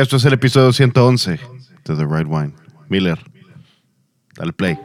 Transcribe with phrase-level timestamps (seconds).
[0.00, 1.38] Esto es el episodio 111 de
[1.84, 2.54] The Right Wine.
[2.88, 3.18] Miller,
[4.34, 4.78] dale play.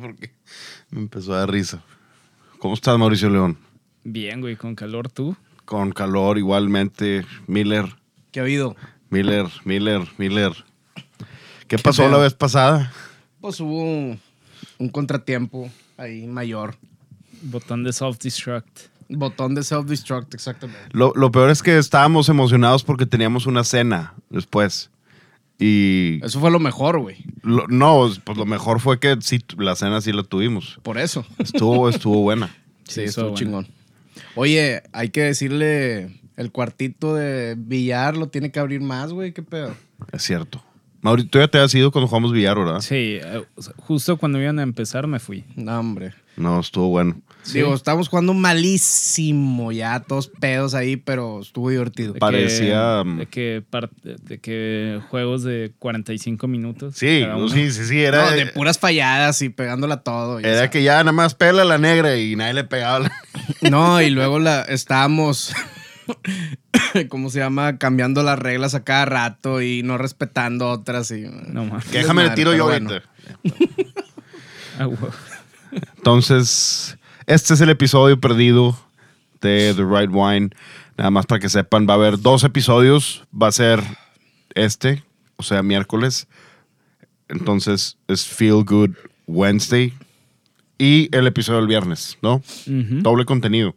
[0.00, 0.34] Chingada, no sé por qué.
[0.90, 1.82] Me empezó a dar risa.
[2.58, 3.56] ¿Cómo estás, Mauricio León?
[4.04, 5.36] Bien, güey, con calor tú.
[5.64, 7.24] Con calor igualmente.
[7.46, 7.86] Miller,
[8.32, 8.76] ¿Qué ha habido?
[9.10, 10.52] Miller, Miller, Miller.
[11.66, 12.92] ¿Qué pasó la vez pasada?
[13.40, 14.20] Pues hubo un,
[14.78, 16.76] un contratiempo ahí mayor.
[17.42, 18.88] Botón de self-destruct.
[19.08, 20.88] Botón de self-destruct, exactamente.
[20.92, 24.90] Lo, lo peor es que estábamos emocionados porque teníamos una cena después.
[25.60, 27.18] Y Eso fue lo mejor, güey.
[27.42, 30.78] lo- no, pues lo mejor fue que sí, la cena sí la tuvimos.
[30.82, 31.24] Por eso.
[31.38, 32.48] Estuvo, estuvo buena.
[32.84, 33.68] Sí, Sí, estuvo chingón.
[34.34, 39.32] Oye, hay que decirle, el cuartito de billar lo tiene que abrir más, güey.
[39.32, 39.74] ¿Qué pedo?
[40.12, 40.62] Es cierto.
[41.02, 42.80] Mauricio, tú ya te has ido cuando jugamos billar, ¿verdad?
[42.80, 43.44] Sí, eh,
[43.78, 45.44] justo cuando iban a empezar me fui.
[45.56, 46.12] No, hombre.
[46.36, 47.20] No, estuvo bueno.
[47.42, 47.54] Sí.
[47.58, 52.08] Digo, estábamos jugando malísimo ya, todos pedos ahí, pero estuvo divertido.
[52.12, 56.94] De que- Parecía, mm, de, que par- de que juegos de 45 minutos.
[56.96, 57.48] Sí, cada uno.
[57.48, 58.00] sí, sí, sí.
[58.02, 60.38] Era, No, de puras falladas y pegándola todo.
[60.40, 60.70] ya era sabes.
[60.70, 63.00] que ya nada más pela la negra y nadie le pegaba.
[63.00, 63.12] la-
[63.70, 65.52] No, y luego la estábamos,
[67.08, 67.78] ¿cómo se llama?
[67.78, 71.10] Cambiando las reglas a cada rato y no respetando otras.
[71.10, 71.84] Y, No más.
[71.86, 72.90] Que déjame le Desmadre, tiro pero yo bueno.
[72.90, 73.90] ahorita.
[74.78, 75.10] Ah, huevo.
[75.98, 78.78] Entonces, este es el episodio perdido
[79.40, 80.50] de The Right Wine.
[80.96, 83.26] Nada más para que sepan, va a haber dos episodios.
[83.30, 83.82] Va a ser
[84.54, 85.04] este,
[85.36, 86.28] o sea, miércoles.
[87.28, 88.90] Entonces, es Feel Good
[89.26, 89.92] Wednesday.
[90.78, 92.42] Y el episodio del viernes, ¿no?
[92.66, 93.74] Doble contenido.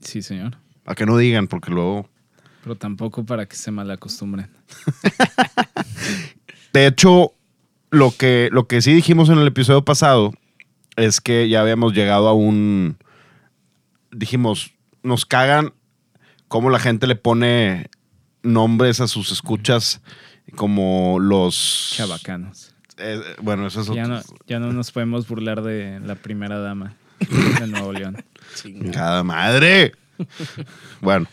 [0.00, 0.56] Sí, señor.
[0.86, 2.08] A que no digan, porque luego.
[2.62, 4.50] Pero tampoco para que se malacostumbren.
[6.72, 7.32] De hecho,
[7.90, 10.32] lo que, lo que sí dijimos en el episodio pasado
[10.96, 12.96] es que ya habíamos llegado a un.
[14.12, 15.72] Dijimos, nos cagan
[16.48, 17.90] cómo la gente le pone
[18.42, 20.00] nombres a sus escuchas
[20.56, 21.92] como los.
[21.96, 22.74] Chabacanos.
[22.98, 26.58] Eh, bueno, eso es Ya otro- no, ya no nos podemos burlar de la primera
[26.58, 26.94] dama
[27.60, 28.22] de Nuevo León.
[28.92, 29.92] ¡Cada madre!
[31.00, 31.26] bueno,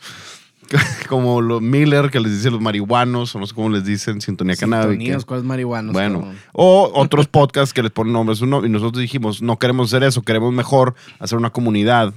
[1.10, 4.56] como los Miller que les dicen los marihuanos, o no sé cómo les dicen, sintonía
[4.56, 4.92] canábica.
[4.92, 5.94] Sintonías, ¿cuáles marihuanos?
[5.94, 10.04] Bueno, o otros podcasts que les ponen nombres uno, y nosotros dijimos, no queremos hacer
[10.04, 12.14] eso, queremos mejor hacer una comunidad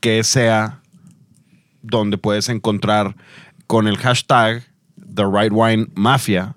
[0.00, 0.80] que sea
[1.82, 3.16] donde puedes encontrar
[3.66, 4.62] con el hashtag
[5.14, 6.54] The Right Wine Mafia.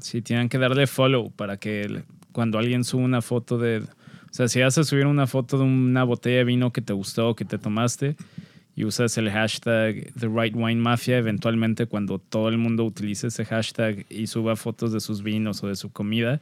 [0.00, 3.78] Sí, tienen que darle follow para que el- cuando alguien sube una foto de...
[3.80, 6.92] O sea, si vas a subir una foto de una botella de vino que te
[6.92, 8.16] gustó, que te tomaste,
[8.76, 13.46] y usas el hashtag The Right Wine Mafia, eventualmente cuando todo el mundo utilice ese
[13.46, 16.40] hashtag y suba fotos de sus vinos o de su comida,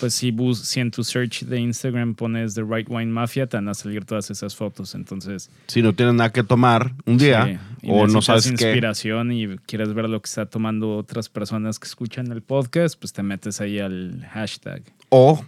[0.00, 3.56] pues si, bus si en tu search de Instagram pones The Right Wine Mafia, te
[3.56, 4.94] van a salir todas esas fotos.
[4.94, 8.50] Entonces, Si no tienes nada que tomar un día sí, o no sabes qué.
[8.50, 13.12] inspiración y quieres ver lo que está tomando otras personas que escuchan el podcast, pues
[13.14, 14.82] te metes ahí al hashtag.
[15.08, 15.42] O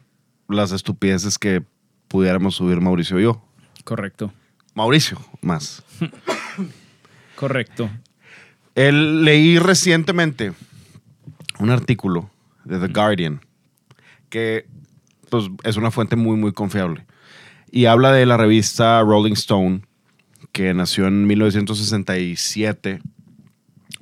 [0.49, 1.63] las estupideces que
[2.09, 3.43] pudiéramos subir Mauricio y yo.
[3.85, 4.33] Correcto.
[4.75, 5.83] Mauricio, más.
[7.37, 7.91] Correcto.
[8.75, 10.53] El, leí recientemente
[11.59, 12.31] un artículo
[12.65, 13.41] de The Guardian
[14.29, 14.67] que
[15.31, 17.07] pues, es una fuente muy, muy confiable.
[17.71, 19.83] Y habla de la revista Rolling Stone,
[20.53, 23.01] que nació en 1967,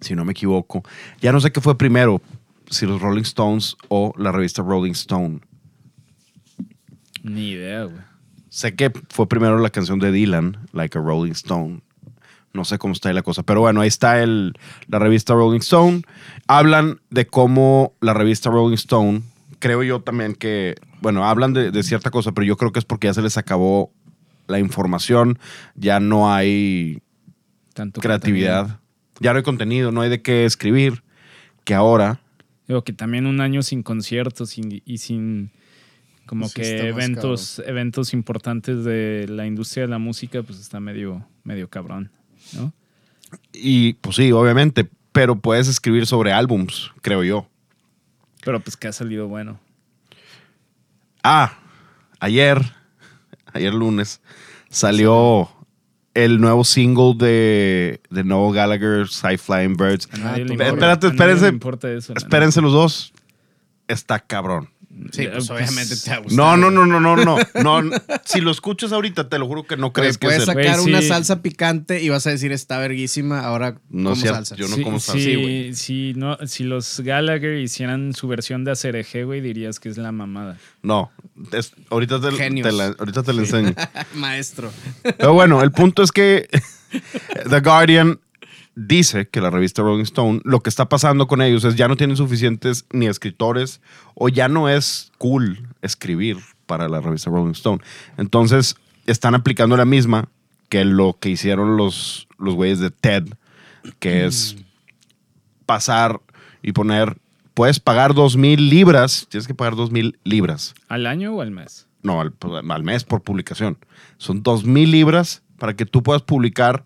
[0.01, 0.83] si no me equivoco.
[1.21, 2.21] Ya no sé qué fue primero,
[2.69, 5.41] si los Rolling Stones o la revista Rolling Stone.
[7.23, 8.12] Ni idea, güey.
[8.53, 11.81] Sé que fue primero la canción de Dylan, Like a Rolling Stone.
[12.53, 13.43] No sé cómo está ahí la cosa.
[13.45, 14.53] Pero bueno, ahí está el,
[14.89, 16.03] la revista Rolling Stone.
[16.49, 19.23] Hablan de cómo la revista Rolling Stone,
[19.59, 22.85] creo yo también que, bueno, hablan de, de cierta cosa, pero yo creo que es
[22.85, 23.91] porque ya se les acabó
[24.49, 25.39] la información,
[25.75, 27.01] ya no hay
[27.73, 28.81] Tanto creatividad, contenido.
[29.21, 31.03] ya no hay contenido, no hay de qué escribir,
[31.65, 32.21] que ahora
[32.69, 35.53] Digo que también un año sin conciertos y, y sin
[36.33, 41.27] como Sí, que eventos, eventos importantes de la industria de la música, pues está medio,
[41.45, 42.11] medio cabrón,
[42.55, 42.73] ¿no?
[43.53, 47.47] Y pues sí, obviamente, pero puedes escribir sobre álbums, creo yo.
[48.43, 49.61] Pero pues que ha salido bueno.
[51.23, 51.59] Ah,
[52.19, 52.63] ayer,
[53.53, 54.23] ayer lunes,
[54.71, 55.51] salió
[56.15, 60.09] el nuevo single de, de Noel Gallagher, Sci Flying Birds.
[60.13, 61.45] A nadie le tú- importa- espérate, a nadie espérense.
[61.45, 63.13] le importa eso, la Espérense los dos.
[63.87, 64.71] Está cabrón.
[65.11, 66.57] Sí, Eh, pues obviamente te ha No, gustado.
[66.57, 67.91] no, no, no, no, no, no.
[68.25, 71.01] Si lo escuchas ahorita, te lo juro que no crees Pues que puedes sacar una
[71.01, 71.09] sí.
[71.09, 74.57] salsa picante y vas a decir está verguísima, ahora No como salsa.
[74.57, 75.19] yo no Sí, como salsa.
[75.19, 75.75] sí, Sí, güey.
[75.75, 80.13] si, no, si los Gallagher hicieran su versión de ACRG, güey, dirías que es la
[80.13, 80.59] mamada.
[80.83, 81.11] No,
[81.53, 82.69] es- ahorita, te, Genios.
[82.69, 83.75] te la, ahorita te la enseño.
[84.15, 84.71] Maestro.
[85.03, 86.49] Pero bueno, el punto es que
[87.49, 88.21] The Guardian
[88.75, 91.97] dice que la revista Rolling Stone, lo que está pasando con ellos es ya no
[91.97, 93.81] tienen suficientes ni escritores
[94.15, 97.83] o ya no es cool escribir para la revista Rolling Stone.
[98.17, 98.77] Entonces
[99.07, 100.29] están aplicando la misma
[100.69, 103.25] que lo que hicieron los, los güeyes de TED,
[103.99, 104.57] que es
[105.67, 106.21] pasar
[106.63, 107.19] y poner,
[107.53, 110.75] puedes pagar dos mil libras, tienes que pagar dos mil libras.
[110.89, 111.89] ¿Al año o al mes?
[112.03, 112.33] No, al,
[112.71, 113.77] al mes por publicación.
[114.17, 116.85] Son dos mil libras para que tú puedas publicar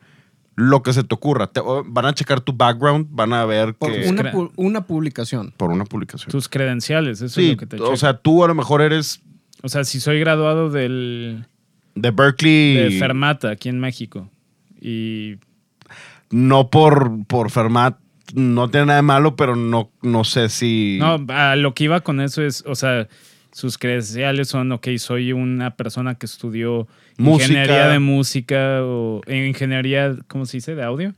[0.56, 1.46] lo que se te ocurra.
[1.46, 4.08] Te- van a checar tu background, van a ver Por que...
[4.08, 5.52] una, pu- una publicación.
[5.56, 6.30] por una publicación.
[6.30, 9.20] Tus credenciales, eso es sí, lo que te o sea, tú a lo mejor eres
[9.62, 11.44] O sea, si soy graduado del,
[11.94, 14.30] de Berkeley, de Fermata aquí en México
[14.80, 15.36] y
[16.30, 17.98] no por, por Fermat,
[18.34, 20.98] no tiene nada de malo, pero no, no sé si...
[21.00, 23.06] No, a lo que iba con eso es, o sea,
[23.52, 26.86] sus credenciales son, ok, soy una persona que estudió
[27.18, 27.44] Música.
[27.46, 30.74] ingeniería de música o ingeniería, ¿cómo se dice?
[30.74, 31.14] De audio.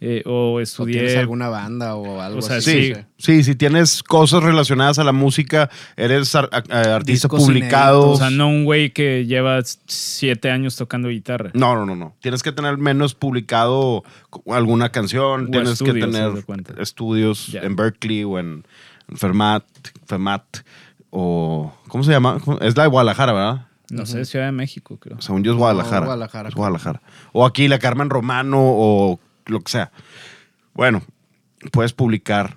[0.00, 0.98] Eh, o ¿O estudié...
[1.00, 2.94] tienes alguna banda o algo O sea, así?
[2.94, 8.10] Sí, sí, si tienes cosas relacionadas a la música, eres ar- artista Discos publicado.
[8.10, 11.50] O sea, no un güey que lleva siete años tocando guitarra.
[11.54, 12.14] No, no, no, no.
[12.20, 14.04] Tienes que tener menos publicado
[14.46, 18.64] alguna canción, O tienes que estudios, tener estudios en Berkeley o en
[19.16, 19.64] Fermat,
[20.06, 20.44] Fermat
[21.10, 22.38] o ¿cómo se llama?
[22.60, 23.66] Es la de Guadalajara, ¿verdad?
[23.90, 25.20] No sé, Ciudad de México, creo.
[25.20, 26.00] Según yo es Guadalajara.
[26.00, 26.48] No, Guadalajara.
[26.48, 27.02] Es Guadalajara.
[27.32, 29.90] O aquí la Carmen Romano o lo que sea.
[30.74, 31.02] Bueno,
[31.72, 32.56] puedes publicar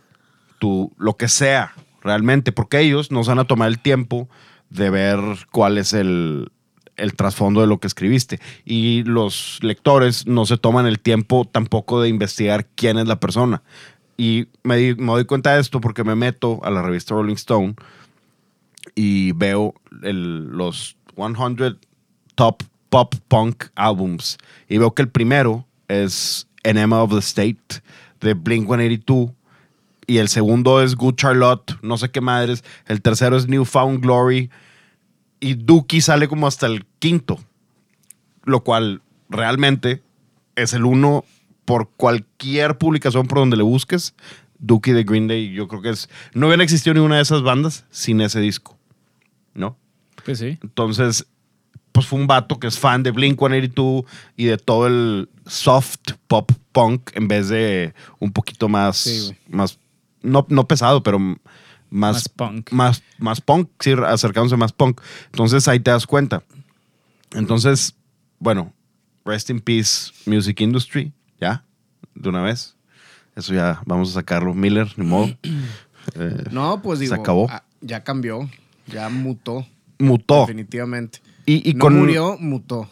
[0.59, 1.73] tu, lo que sea
[2.03, 4.29] realmente, porque ellos nos van a tomar el tiempo
[4.69, 5.19] de ver
[5.51, 6.51] cuál es el,
[6.97, 8.39] el trasfondo de lo que escribiste.
[8.63, 13.63] Y los lectores no se toman el tiempo tampoco de investigar quién es la persona.
[14.17, 17.33] Y me, di- me doy cuenta de esto porque me meto a la revista Rolling
[17.35, 17.73] Stone
[18.95, 19.73] y veo
[20.03, 21.77] el- los 100
[22.35, 24.37] top pop punk albums.
[24.69, 27.81] Y veo que el primero es Enema of the State
[28.21, 29.31] de Blink 182.
[30.05, 32.63] Y el segundo es Good Charlotte, no sé qué madres.
[32.87, 34.49] El tercero es Newfound Glory.
[35.39, 37.39] Y Dookie sale como hasta el quinto.
[38.43, 40.01] Lo cual realmente
[40.55, 41.23] es el uno
[41.65, 44.13] por cualquier publicación por donde le busques.
[44.59, 46.09] Dookie de Green Day, yo creo que es.
[46.33, 48.72] No hubiera existido ninguna de esas bandas sin ese disco.
[49.53, 49.77] ¿No?
[50.25, 50.57] Pues sí.
[50.61, 51.25] Entonces,
[51.91, 54.03] pues fue un vato que es fan de Blink 182
[54.35, 55.97] y de todo el soft
[56.27, 59.77] pop punk en vez de un poquito más, Sí, más
[60.21, 61.19] no, no pesado, pero
[61.89, 62.71] Más punk.
[62.71, 64.99] Más, más punk, sí, acercándose más punk.
[65.25, 66.41] Entonces ahí te das cuenta.
[67.33, 67.95] Entonces,
[68.39, 68.73] bueno,
[69.25, 71.63] rest in peace music industry, ya,
[72.15, 72.75] de una vez.
[73.35, 74.53] Eso ya vamos a sacarlo.
[74.53, 75.29] Miller, ni modo.
[76.15, 77.47] Eh, No, pues digo, Se acabó.
[77.49, 78.49] ah, ya cambió,
[78.87, 79.65] ya mutó,
[79.99, 80.41] mutó.
[80.41, 81.19] definitivamente.
[81.45, 82.89] Y, y no con, murió, mutó.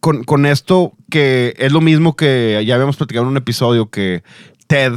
[0.00, 4.22] con, con esto que es lo mismo que ya habíamos platicado en un episodio que
[4.66, 4.92] TED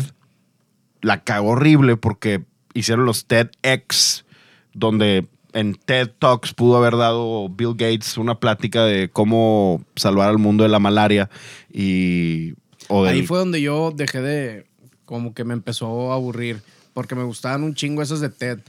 [1.02, 2.44] la cagó horrible porque
[2.74, 4.26] hicieron los TEDx
[4.74, 10.38] donde en TED Talks pudo haber dado Bill Gates una plática de cómo salvar al
[10.40, 11.30] mundo de la malaria
[11.72, 12.54] y
[12.88, 14.66] o del- Ahí fue donde yo dejé de,
[15.06, 16.62] como que me empezó a aburrir,
[16.94, 18.60] porque me gustaban un chingo esas de TED.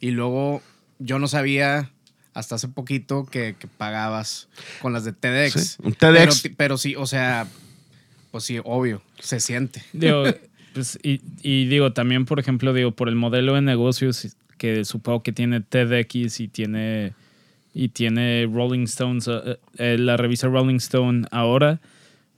[0.00, 0.62] Y luego
[1.00, 1.90] yo no sabía
[2.32, 4.48] hasta hace poquito que, que pagabas
[4.80, 5.52] con las de TEDx.
[5.52, 6.42] Sí, un TEDx.
[6.42, 7.48] Pero, pero sí, o sea,
[8.30, 9.82] pues sí, obvio, se siente.
[9.92, 10.24] Digo,
[10.74, 15.22] pues, y, y digo, también, por ejemplo, digo, por el modelo de negocios que supongo
[15.22, 17.14] que tiene TEDx y tiene,
[17.74, 21.80] y tiene Rolling Stones, eh, eh, la revista Rolling Stone ahora,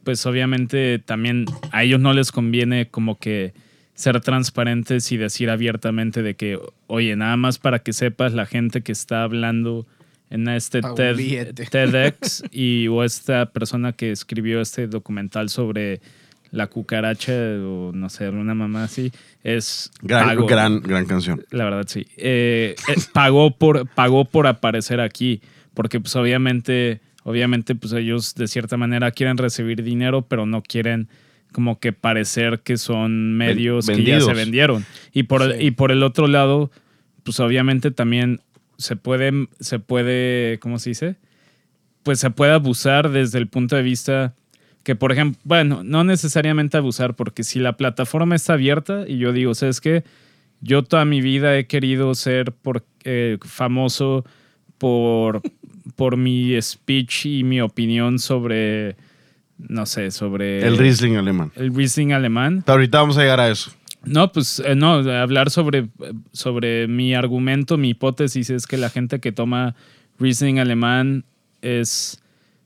[0.05, 3.53] pues obviamente también a ellos no les conviene como que
[3.95, 8.83] ser transparentes y decir abiertamente de que, oye, nada más para que sepas la gente
[8.83, 9.87] que está hablando
[10.31, 11.55] en este TED.
[11.55, 16.01] TEDx y o esta persona que escribió este documental sobre
[16.51, 19.11] la cucaracha o no sé, una mamá así,
[19.43, 21.45] es gran, gran, gran canción.
[21.51, 22.07] La verdad, sí.
[22.17, 25.41] Eh, eh, pagó, por, pagó por aparecer aquí.
[25.75, 31.09] Porque, pues, obviamente, obviamente, pues ellos de cierta manera quieren recibir dinero, pero no quieren
[31.53, 34.85] como que parecer que son medios que ya se vendieron.
[35.13, 35.67] Y por, Sí.
[35.67, 36.71] y por el otro lado,
[37.23, 38.41] pues obviamente también
[38.79, 41.17] se puede, se puede, ¿cómo se dice?
[42.03, 44.35] Pues se puede abusar desde el punto de vista
[44.83, 49.33] que, por ejemplo, bueno, no necesariamente abusar, porque si la plataforma está abierta y yo
[49.33, 50.03] digo, ¿sabes qué?
[50.65, 54.25] yo toda mi vida he querido ser por, eh, famoso
[54.79, 55.43] por,
[55.97, 58.95] por mi speech y mi opinión sobre,
[59.59, 60.67] no sé, sobre...
[60.67, 61.53] El Riesling alemán.
[61.57, 62.63] El Riesling alemán.
[62.65, 63.71] Pero ahorita vamos a llegar a eso.
[64.05, 65.87] No, pues eh, no, hablar sobre,
[66.33, 69.77] sobre mi argumento, mi hipótesis es que la gente que toma
[70.19, 71.25] Riesling alemán
[71.63, 72.21] es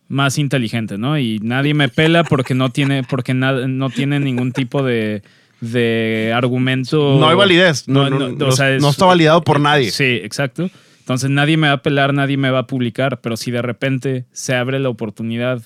[0.09, 1.19] más inteligente, ¿no?
[1.19, 5.23] Y nadie me pela porque no tiene, porque na- no tiene ningún tipo de,
[5.61, 7.19] de argumento.
[7.19, 7.87] No hay validez.
[7.89, 9.91] No, No, no, no, o no- sea, es- no está validado por nadie.
[9.91, 10.71] Sí, exacto.
[11.01, 14.25] Entonces nadie me va a pelar, nadie me va a publicar, pero si de repente
[14.33, 15.63] se abre la oportunidad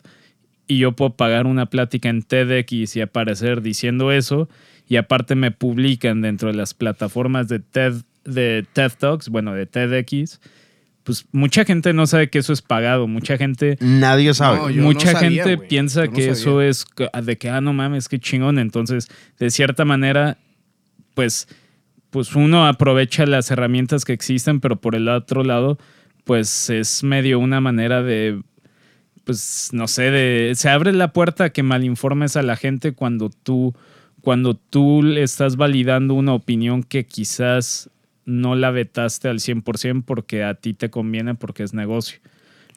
[0.71, 4.49] y yo puedo pagar una plática en TEDx y aparecer diciendo eso,
[4.87, 9.67] y aparte me publican dentro de las plataformas de TED, de TED Talks, bueno, de
[9.67, 10.41] TEDx,
[11.03, 14.73] pues mucha gente no sabe que eso es pagado, mucha gente Nadie sabe.
[14.77, 16.33] No, mucha sabía, gente piensa no que sabía.
[16.35, 16.87] eso es
[17.21, 18.61] de que, ah, no mames, qué chingón.
[18.61, 19.09] Entonces,
[19.41, 20.39] de cierta manera,
[21.15, 21.49] pues,
[22.11, 25.79] pues uno aprovecha las herramientas que existen, pero por el otro lado,
[26.23, 28.41] pues es medio una manera de,
[29.31, 33.31] pues, no sé, de, se abre la puerta a que malinformes a la gente cuando
[33.31, 33.77] tú,
[34.23, 37.91] cuando tú le estás validando una opinión que quizás
[38.25, 42.19] no la vetaste al 100% porque a ti te conviene porque es negocio.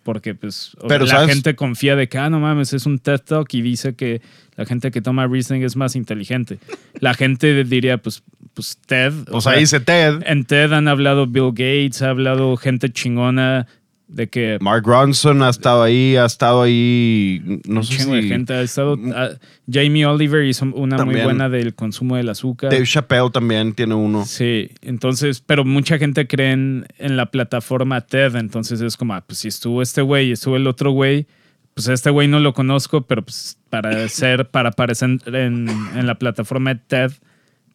[0.03, 1.33] Porque pues Pero, la ¿sabes?
[1.33, 4.22] gente confía de que, ah, no mames, es un TED Talk y dice que
[4.55, 6.60] la gente que toma Riesling es más inteligente.
[7.00, 8.22] La gente diría, pues,
[8.53, 9.12] pues TED.
[9.31, 10.22] O sea, dice Ted.
[10.27, 13.65] En TED han hablado Bill Gates, ha hablado gente chingona
[14.07, 17.41] de que Mark Ronson ha estado ahí, ha estado ahí.
[17.67, 18.27] No un sé chingo de si.
[18.27, 18.98] gente ha estado.
[19.15, 19.29] ah,
[19.72, 22.72] Jamie Oliver hizo una muy buena del consumo del azúcar.
[22.72, 24.25] Dave Chappelle también tiene uno.
[24.25, 29.24] Sí, entonces, pero mucha gente cree en, en la plataforma TED, entonces es como, ah,
[29.25, 31.25] pues si estuvo este güey y estuvo el otro güey,
[31.74, 36.15] pues este güey no lo conozco, pero pues para ser, para aparecer en, en la
[36.15, 37.12] plataforma de TED,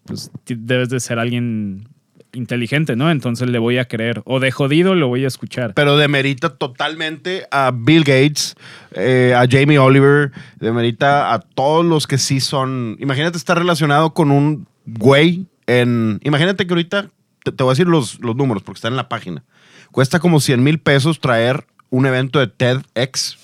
[0.04, 1.88] pues debes de ser alguien
[2.32, 3.10] inteligente, ¿no?
[3.10, 4.22] Entonces le voy a creer.
[4.24, 5.74] O de jodido lo voy a escuchar.
[5.74, 8.54] Pero demerita totalmente a Bill Gates,
[8.92, 12.96] eh, a Jamie Oliver, demerita a todos los que sí son.
[13.00, 16.20] Imagínate estar relacionado con un güey en.
[16.22, 17.10] Imagínate que ahorita
[17.44, 19.44] te, voy a decir los, los números porque están en la página.
[19.90, 23.38] Cuesta como 100 mil pesos traer un evento de TEDx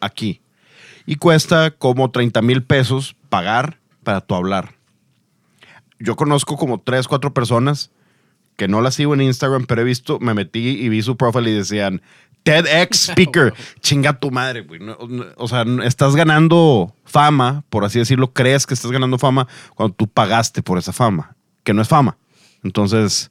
[0.00, 0.40] aquí.
[1.06, 4.74] Y cuesta como 30 mil pesos pagar para tu hablar.
[5.98, 7.90] Yo conozco como 3, 4 personas
[8.56, 11.50] que no las sigo en Instagram, pero he visto, me metí y vi su profile
[11.50, 12.02] y decían
[12.44, 13.54] TEDx Speaker.
[13.80, 14.80] Chinga tu madre, güey.
[14.80, 19.48] No, no, o sea, estás ganando fama, por así decirlo, crees que estás ganando fama
[19.74, 22.16] cuando tú pagaste por esa fama, que no es fama.
[22.62, 23.30] Entonces,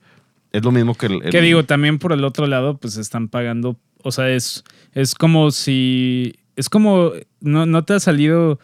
[0.52, 1.24] es lo mismo que el.
[1.24, 3.78] el- Que digo, también por el otro lado, pues están pagando.
[4.04, 4.64] O sea, es,
[4.94, 6.36] es como si.
[6.56, 7.12] Es como.
[7.40, 8.60] No, no te ha salido.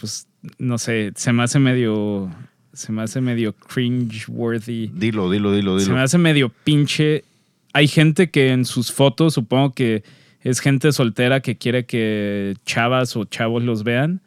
[0.00, 0.26] Pues
[0.58, 2.30] no sé, se me hace medio.
[2.72, 4.90] Se me hace medio cringe-worthy.
[4.94, 5.96] Dilo, dilo, dilo, Se dilo.
[5.96, 7.24] me hace medio pinche.
[7.72, 10.02] Hay gente que en sus fotos, supongo que
[10.42, 14.20] es gente soltera que quiere que chavas o chavos los vean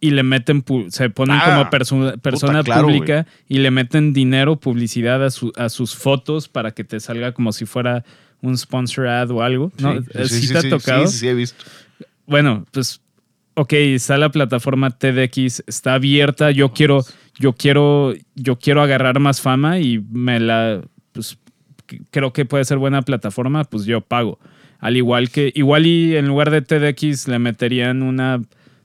[0.00, 4.56] y le meten, se ponen Ah, como perso- persona claro, pública y le meten dinero,
[4.56, 8.04] publicidad a, su- a sus fotos para que te salga como si fuera
[8.40, 9.72] un sponsor ad o algo.
[9.78, 9.94] ¿no?
[9.94, 11.06] Eh, ¿Sí, te ha tocado?
[11.08, 11.64] Sí, sí, sí, he visto.
[12.26, 13.00] bueno, pues,
[13.54, 17.04] ok, está la plataforma TEDx, está abierta, yo quiero,
[17.38, 21.38] yo quiero, yo quiero agarrar más fama y me la, pues,
[22.10, 24.38] creo que puede ser buena plataforma, pues yo pago.
[24.80, 28.42] Al igual que, igual y en lugar de TEDx le meterían una,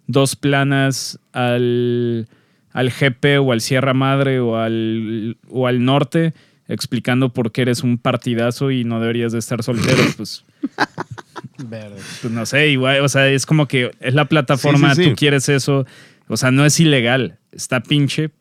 [0.07, 2.27] dos planas al,
[2.72, 6.33] al GP o al Sierra Madre o al, o al norte
[6.67, 10.45] explicando por qué eres un partidazo y no deberías de estar soltero, pues
[11.57, 12.00] Verde.
[12.22, 15.10] pues no sé, igual, o sea, es como que es la plataforma, Sí, sí, sí.
[15.10, 15.86] tú quieres eso,
[16.27, 18.31] o sea, no es ilegal, está pinche,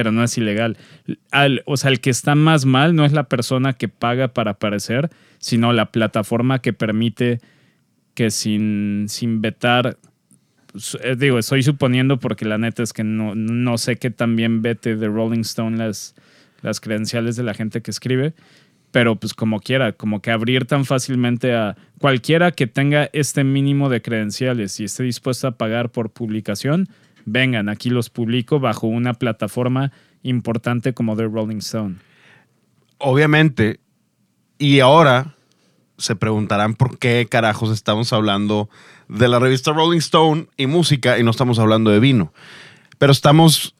[0.00, 0.78] pero no es ilegal.
[1.30, 4.52] Al- o sea, el que está más mal no es la persona que paga para
[4.52, 7.38] aparecer, sino la plataforma que permite
[8.14, 9.98] que sin, sin vetar,
[10.72, 14.62] pues, eh, digo, estoy suponiendo porque la neta es que no, no sé qué también
[14.62, 16.14] vete de Rolling Stone las,
[16.62, 18.32] las credenciales de la gente que escribe,
[18.92, 23.90] pero pues como quiera, como que abrir tan fácilmente a cualquiera que tenga este mínimo
[23.90, 26.88] de credenciales y esté dispuesto a pagar por publicación,
[27.24, 31.96] vengan, aquí los publico bajo una plataforma importante como The Rolling Stone.
[32.98, 33.80] Obviamente,
[34.58, 35.34] y ahora
[35.96, 38.68] se preguntarán por qué carajos estamos hablando
[39.08, 42.32] de la revista Rolling Stone y música y no estamos hablando de vino.
[42.98, 43.74] Pero estamos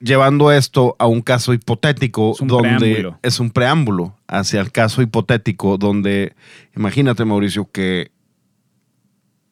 [0.00, 3.18] llevando esto a un caso hipotético Es un donde preámbulo.
[3.22, 6.34] es un preámbulo hacia el caso hipotético donde
[6.76, 8.10] imagínate Mauricio que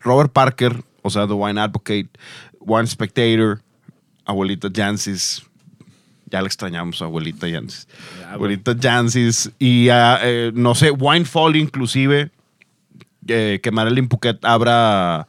[0.01, 2.11] Robert Parker, o sea, The Wine Advocate,
[2.65, 3.61] Wine Spectator,
[4.25, 5.43] abuelita Jancis,
[6.31, 7.87] Ya le extrañamos a abuelita Jansis.
[8.25, 9.53] Ah, abuelita Jansis.
[9.59, 12.31] Y ah, eh, no sé, Winefall inclusive,
[13.29, 15.29] eh, que Marilyn Phuket abra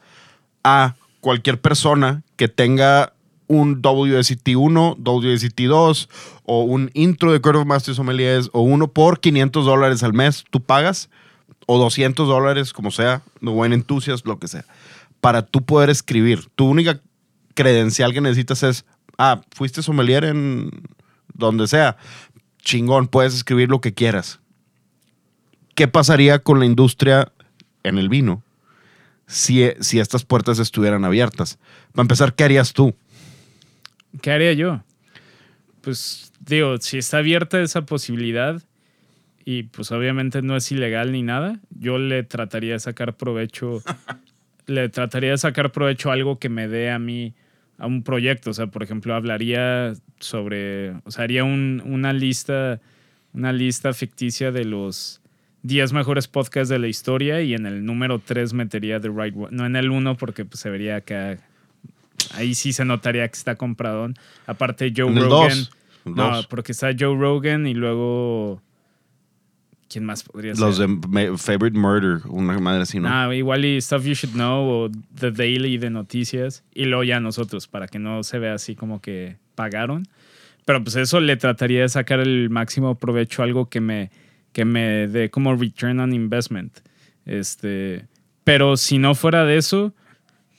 [0.64, 3.12] a cualquier persona que tenga
[3.46, 6.08] un WST1, WST2
[6.44, 10.44] o un intro de Court of Masters Sommeliers o uno por 500 dólares al mes,
[10.50, 11.08] tú pagas,
[11.66, 14.64] o 200 dólares, como sea, no buen enthusiast, lo que sea,
[15.20, 16.48] para tú poder escribir.
[16.54, 17.00] Tu única
[17.56, 18.84] credencial que necesitas es,
[19.18, 20.70] ah, fuiste sommelier en
[21.34, 21.96] donde sea,
[22.60, 24.40] chingón, puedes escribir lo que quieras.
[25.74, 27.32] ¿Qué pasaría con la industria
[27.82, 28.42] en el vino
[29.26, 31.58] si, si estas puertas estuvieran abiertas?
[31.92, 32.94] Para empezar, ¿qué harías tú?
[34.22, 34.82] ¿Qué haría yo?
[35.80, 38.62] Pues digo, si está abierta esa posibilidad
[39.44, 43.82] y pues obviamente no es ilegal ni nada, yo le trataría de sacar provecho,
[44.66, 47.34] le trataría de sacar provecho a algo que me dé a mí
[47.78, 48.50] a un proyecto.
[48.50, 52.80] O sea, por ejemplo, hablaría sobre, o sea, haría un- una lista,
[53.32, 55.20] una lista ficticia de los
[55.62, 59.48] 10 mejores podcasts de la historia y en el número 3 metería The Right One.
[59.50, 61.38] No en el 1 porque pues, se vería acá.
[62.34, 64.14] Ahí sí se notaría que está compradón.
[64.46, 65.48] Aparte Joe En el Rogan.
[65.50, 65.70] dos.
[66.06, 68.62] El No, porque está Joe Rogan y luego.
[69.88, 70.64] ¿Quién más podría ser?
[70.64, 73.08] Los de Favorite Murder, una madre así, ¿no?
[73.08, 76.64] Ah, igual y Stuff You Should Know o The Daily de noticias.
[76.74, 80.08] Y luego ya nosotros, para que no se vea así como que pagaron.
[80.64, 84.10] Pero pues eso le trataría de sacar el máximo provecho, algo que me,
[84.52, 86.80] que me dé como return on investment.
[87.24, 88.06] Este,
[88.42, 89.94] pero si no fuera de eso,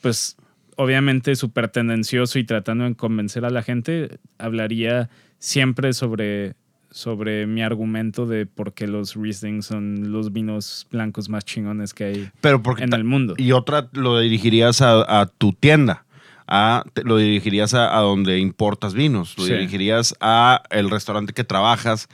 [0.00, 0.36] pues
[0.76, 6.54] obviamente súper tendencioso y tratando de convencer a la gente, hablaría siempre sobre,
[6.90, 12.04] sobre mi argumento de por qué los Riesling son los vinos blancos más chingones que
[12.04, 13.34] hay Pero porque en el mundo.
[13.36, 16.04] Y otra lo dirigirías a, a tu tienda.
[16.46, 19.36] A, te- lo dirigirías a, a donde importas vinos.
[19.36, 19.52] Lo Sí.
[19.52, 22.08] dirigirías a el restaurante que trabajas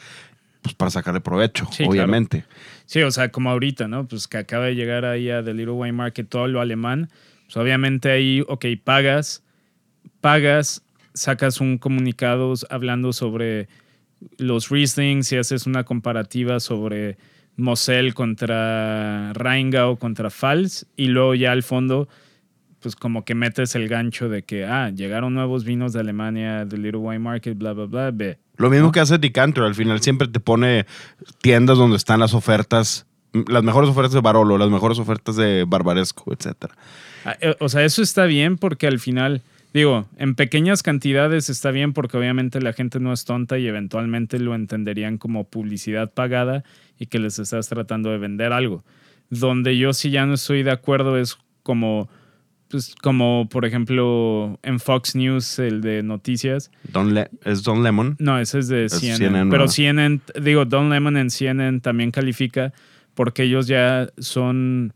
[0.63, 2.45] pues, para sacarle provecho, Sí, obviamente.
[2.87, 4.09] Sí, o sea, como ahorita, ¿no?
[4.09, 7.11] Pues que acaba de llegar ahí a The Little Wine Market todo lo alemán.
[7.45, 9.45] Pues obviamente ahí, ok, pagas,
[10.21, 10.83] pagas,
[11.13, 13.69] sacas un comunicado hablando sobre
[14.39, 17.17] los Rieslings y haces una comparativa sobre
[17.57, 22.09] Mosel contra Rheingau contra Pfalz y luego ya al fondo
[22.85, 26.77] pues como que metes el gancho de que, ah, llegaron nuevos vinos de Alemania, The
[26.77, 28.39] Little Wine Market, bla, bla, bla, ve.
[28.59, 28.93] Lo mismo ¿no?
[28.93, 29.65] que hace Decanter.
[29.65, 30.85] Al final siempre te pone
[31.41, 33.07] tiendas donde están las ofertas,
[33.49, 36.75] las mejores ofertas de Barolo, las mejores ofertas de Barbaresco, etcétera.
[37.25, 39.41] Ah, eh, O sea, eso está bien porque al final,
[39.75, 44.39] digo, en pequeñas cantidades está bien porque obviamente la gente no es tonta y eventualmente
[44.39, 46.65] lo entenderían como publicidad pagada
[46.99, 48.85] y que les estás tratando de vender algo.
[49.31, 52.09] Donde yo sí ya no estoy de acuerdo es como,
[52.69, 56.71] pues, como por ejemplo en Fox News, el de noticias.
[56.93, 58.17] Don Le- es Don Lemon.
[58.21, 59.17] No, ese es de Es CNN.
[59.19, 59.67] CNN, pero.
[59.69, 62.73] CNN, digo, Don Lemon en CNN también califica
[63.15, 64.93] porque ellos ya son,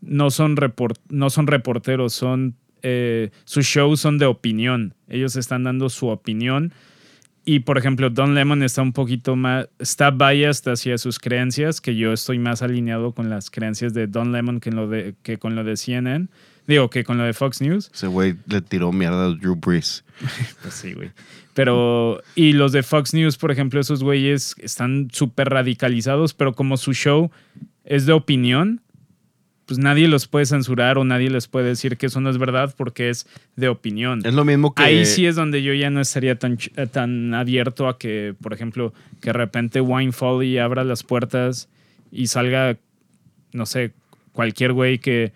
[0.00, 2.54] no son, report, no son reporteros, son,
[2.86, 4.94] eh, sus shows son de opinión.
[5.08, 6.72] Ellos están dando su opinión.
[7.46, 11.96] Y, por ejemplo, Don Lemon está un poquito más, está biased hacia sus creencias, que
[11.96, 15.38] yo estoy más alineado con las creencias de Don Lemon que, en lo de, que
[15.38, 16.28] con lo de CNN.
[16.66, 17.90] Digo, que con lo de Fox News.
[17.92, 20.04] Ese güey le tiró mierda a Drew Brees.
[20.62, 21.10] Pues sí, güey.
[21.54, 26.76] Pero, y los de Fox News, por ejemplo, esos güeyes están súper radicalizados, pero como
[26.76, 27.30] su show
[27.84, 28.80] es de opinión,
[29.66, 32.74] pues nadie los puede censurar o nadie les puede decir que eso no es verdad
[32.76, 34.20] porque es de opinión.
[34.24, 34.82] Es lo mismo que.
[34.82, 38.52] Ahí sí es donde yo ya no estaría tan, eh, tan abierto a que, por
[38.52, 41.68] ejemplo, que de repente Wine Folly abra las puertas
[42.12, 42.76] y salga,
[43.52, 43.92] no sé,
[44.32, 45.32] cualquier güey que,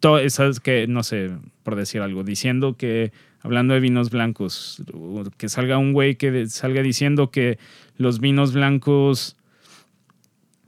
[0.00, 1.30] to- esas que, no sé,
[1.62, 3.12] por decir algo, diciendo que,
[3.42, 4.82] hablando de vinos blancos,
[5.36, 7.58] que salga un güey que salga diciendo que
[7.96, 9.36] los vinos blancos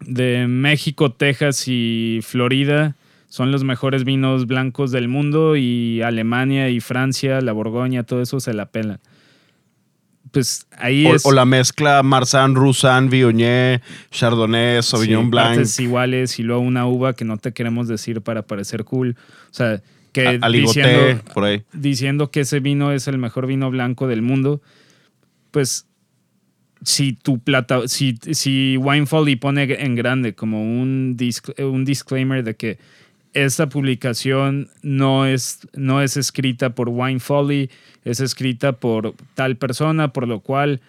[0.00, 2.96] de México, Texas y Florida
[3.30, 8.38] son los mejores vinos blancos del mundo y Alemania y Francia, la Borgoña, todo eso
[8.40, 9.00] se la pelan.
[10.32, 15.66] Pues ahí O, es o la mezcla Marsan, Roussan, Viognier, Chardonnay, Sauvignon sí, Blanc.
[15.80, 19.16] iguales y luego una uva que no te queremos decir para parecer cool.
[19.50, 19.80] O sea,
[20.12, 21.62] que a- Aligoté, diciendo, por ahí.
[21.72, 24.60] diciendo que ese vino es el mejor vino blanco del mundo,
[25.50, 25.86] pues
[26.82, 32.44] si tu plata, si, si Wine Folly pone en grande como un, disc- un disclaimer
[32.44, 32.78] de que
[33.34, 37.70] esta publicación no es, no es escrita por Wine Folly,
[38.04, 40.80] es escrita por tal persona, por lo cual,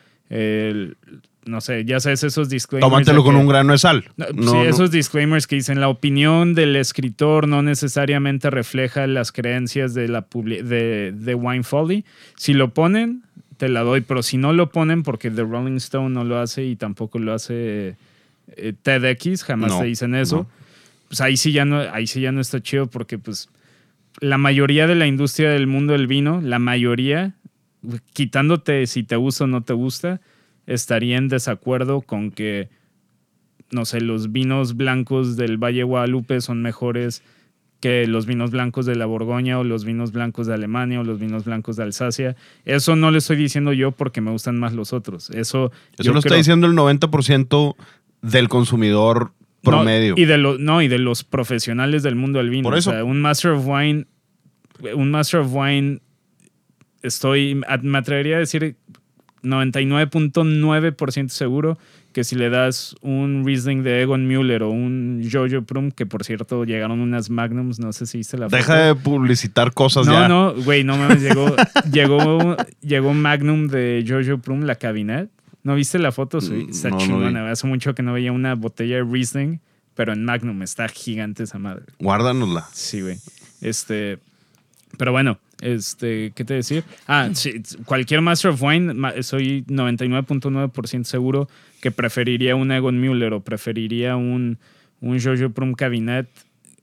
[1.45, 2.89] no sé, ya sabes esos disclaimers.
[2.89, 4.05] Tómatelo con que- un grano de sal.
[4.17, 4.63] no, No, sí, no.
[4.63, 10.25] esos disclaimers que dicen la opinión del escritor no necesariamente refleja las creencias de, la
[10.31, 12.05] de, de Wine Folly.
[12.37, 13.23] Si lo ponen,
[13.57, 14.01] te la doy.
[14.01, 17.33] Pero si no lo ponen, porque The Rolling Stone no lo hace y tampoco lo
[17.33, 17.95] hace
[18.55, 20.47] eh, TEDx, jamás te dicen eso.
[21.11, 23.49] Pues ahí sí, ya no, ahí sí ya no está chido porque pues
[24.21, 27.35] la mayoría de la industria del mundo del vino, la mayoría,
[28.13, 30.21] quitándote si te gusta o no te gusta,
[30.67, 32.69] estaría en desacuerdo con que,
[33.71, 37.23] no sé, los vinos blancos del Valle Guadalupe son mejores
[37.81, 41.19] que los vinos blancos de la Borgoña o los vinos blancos de Alemania o los
[41.19, 42.37] vinos blancos de Alsacia.
[42.63, 45.29] Eso no lo estoy diciendo yo porque me gustan más los otros.
[45.31, 47.75] Eso, Eso yo lo está diciendo el 90%
[48.21, 50.13] del consumidor no, promedio.
[50.17, 52.63] y de los no, y de los profesionales del mundo del vino.
[52.63, 52.89] Por eso.
[52.89, 54.05] O sea, un Master of Wine,
[54.95, 55.99] un Master of Wine,
[57.03, 58.75] estoy, me atrevería a decir
[59.43, 61.77] 99.9% seguro
[62.13, 66.25] que si le das un Riesling de Egon Müller o un Jojo Prum, que por
[66.25, 68.79] cierto llegaron unas Magnums, no sé si viste la Deja foto.
[68.85, 70.27] de publicitar cosas No, ya.
[70.27, 71.55] no, güey, no mames, llegó,
[71.91, 75.29] llegó, llegó Magnum de Jojo Prum, la cabinet.
[75.63, 76.41] ¿No viste la foto?
[76.41, 77.43] Sí, está Mm, No, no chingona.
[77.45, 77.49] vi.
[77.51, 79.59] Hace mucho que no veía una botella de Riesling,
[79.95, 81.83] pero en Magnum está gigante esa madre.
[81.99, 82.67] Guárdanosla.
[82.73, 83.17] Sí, güey.
[83.61, 84.17] Este,
[84.97, 86.83] pero bueno, este, ¿qué te decir?
[87.07, 91.47] Ah, sí, cualquier Master of Wine, soy 99.9% seguro
[91.81, 94.57] que preferiría un Egon Müller o preferiría un,
[94.99, 96.27] un Jojo Prum Cabinet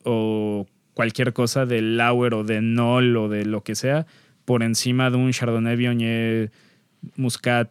[0.05, 4.07] o cualquier cosa de Lauer o de Nol o de lo que sea
[4.45, 6.51] por encima de un Chardonnay Viognier
[7.17, 7.71] Muscat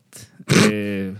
[0.69, 1.13] eh,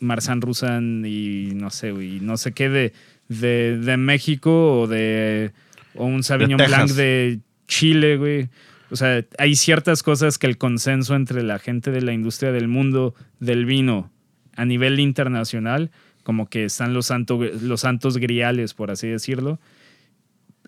[0.00, 2.92] Marsan Rusan y no sé, güey, no sé qué de,
[3.28, 5.52] de, de México o de
[5.94, 6.58] o un Sauvignon.
[6.58, 8.48] Blanc de Chile, güey.
[8.90, 12.68] O sea, hay ciertas cosas que el consenso entre la gente de la industria del
[12.68, 14.10] mundo del vino
[14.56, 15.90] a nivel internacional,
[16.22, 19.58] como que están los, santo- los santos griales, por así decirlo.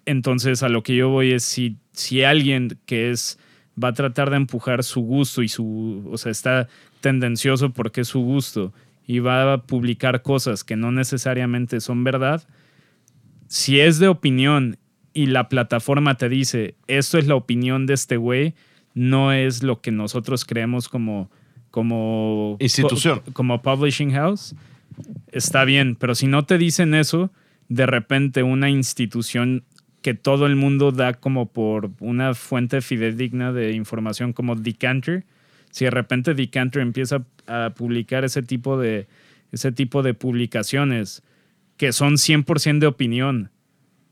[0.07, 3.38] Entonces, a lo que yo voy es si, si alguien que es
[3.83, 6.69] va a tratar de empujar su gusto y su, o sea, está
[7.01, 8.73] tendencioso porque es su gusto
[9.07, 12.43] y va a publicar cosas que no necesariamente son verdad,
[13.49, 14.77] si es de opinión
[15.12, 18.55] y la plataforma te dice, esto es la opinión de este güey,
[18.95, 21.31] no es lo que nosotros creemos como,
[21.71, 23.21] como Institución.
[23.25, 24.55] co- como publishing house,
[25.33, 27.31] está bien, pero si no te dicen eso,
[27.69, 29.64] de repente una institución
[30.03, 35.25] que todo el mundo da como por una fuente fidedigna de información como Decanter,
[35.71, 39.07] si de repente Decanter empieza a publicar ese tipo de,
[39.53, 41.23] ese tipo de publicaciones
[41.77, 43.51] que son 100% de opinión,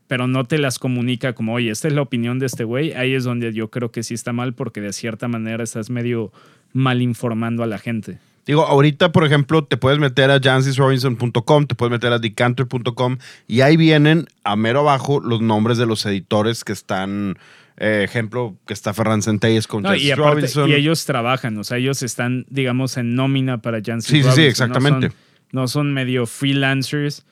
[0.07, 3.13] pero no te las comunica como, oye, esta es la opinión de este güey, ahí
[3.13, 6.31] es donde yo creo que sí está mal porque de cierta manera estás medio
[6.73, 8.17] mal informando a la gente.
[8.49, 13.61] Digo, ahorita, por ejemplo, te puedes meter a jancisrobinson.com, te puedes meter a decanter.com y
[13.61, 17.37] ahí vienen a mero abajo los nombres de los editores que están,
[17.77, 20.69] eh, ejemplo, que está Ferran Centelles con No, y, Jancis aparte- Robinson.
[20.71, 24.41] y ellos trabajan, o sea, ellos están, digamos, en nómina para Janssen Sí, sí, sí,
[24.41, 25.07] Robinson, exactamente.
[25.07, 27.27] No son, no son medio freelancers,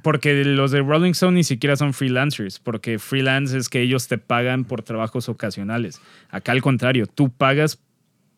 [0.00, 4.16] porque los de Rolling Stone ni siquiera son freelancers, porque freelance es que ellos te
[4.18, 6.00] pagan por trabajos ocasionales.
[6.30, 7.80] Acá al contrario, tú pagas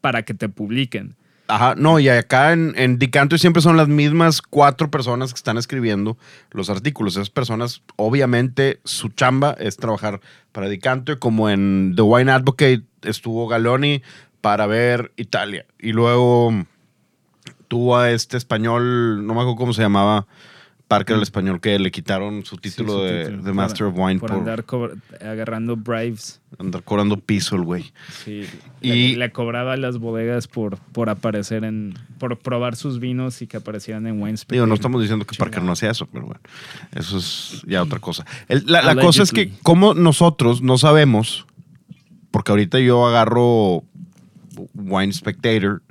[0.01, 1.17] para que te publiquen.
[1.51, 5.57] Ajá, no, y acá en, en Decanter siempre son las mismas cuatro personas que están
[5.57, 6.19] escribiendo
[6.51, 7.17] los artículos.
[7.17, 10.21] Esas personas, obviamente, su chamba es trabajar
[10.53, 14.03] para Decanter, como en The Wine Advocate estuvo Galoni
[14.43, 15.65] para ver Italia.
[15.79, 16.53] Y luego
[17.69, 20.27] tuvo a este español, no me acuerdo cómo se llamaba,
[20.89, 23.43] Parker el español, que le quitaron su título, Sí, su de, título.
[23.43, 24.65] de Master of Wine por, por, andar
[25.21, 26.41] agarrando bribes.
[26.59, 27.93] andar cobrando piso el güey.
[28.25, 28.45] Sí,
[28.81, 33.43] Y- le, le cobraba a las bodegas por, por aparecer en, por probar sus vinos
[33.43, 36.25] y que aparecieran en Wine Digo, no estamos diciendo que Parker no hacía eso, pero
[36.25, 36.41] bueno,
[36.97, 38.25] eso es ya otra cosa.
[38.49, 41.45] El- la la cosa es que como nosotros no sabemos,
[42.31, 43.85] porque ahorita yo agarro
[44.75, 45.83] Wine Spectator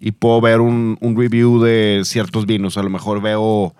[0.00, 3.74] y puedo ver un, un review de ciertos vinos, a lo mejor veo,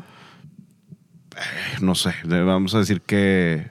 [1.81, 3.71] no sé, vamos a decir que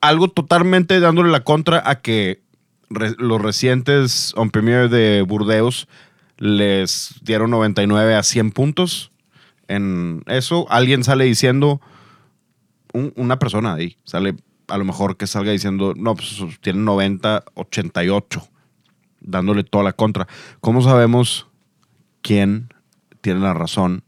[0.00, 2.40] algo totalmente dándole la contra a que
[2.88, 5.88] los recientes On Premier de Burdeos
[6.38, 9.10] les dieron 99 a 100 puntos.
[9.68, 11.80] En eso, alguien sale diciendo,
[12.92, 14.36] un- una persona ahí, sale
[14.68, 18.46] a lo mejor que salga diciendo, no, pues tienen 90, 88,
[19.20, 20.28] dándole toda la contra.
[20.60, 21.48] ¿Cómo sabemos
[22.22, 22.68] quién
[23.20, 24.04] tiene la razón?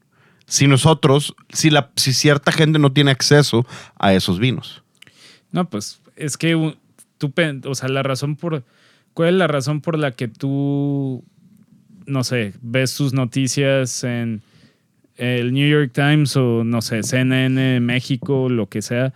[0.48, 3.66] Si nosotros, si, la, si cierta gente no tiene acceso
[3.98, 4.82] a esos vinos.
[5.52, 6.74] No, pues es que
[7.18, 7.32] tú,
[7.64, 8.64] o sea, la razón por,
[9.12, 11.22] ¿cuál es la razón por la que tú,
[12.06, 14.40] no sé, ves tus noticias en
[15.16, 19.12] el New York Times o, no sé, CNN, México, lo que sea?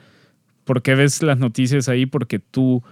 [0.65, 2.05] ¿Por qué ves las noticias ahí?
[2.05, 2.83] Porque tú,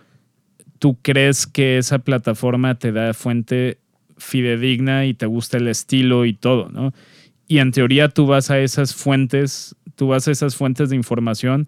[0.79, 3.77] tú crees que esa plataforma te da fuente
[4.17, 6.95] fidedigna y te gusta el estilo y todo, ¿no?
[7.51, 11.67] Y en teoría tú vas a esas fuentes, tú vas a esas fuentes de información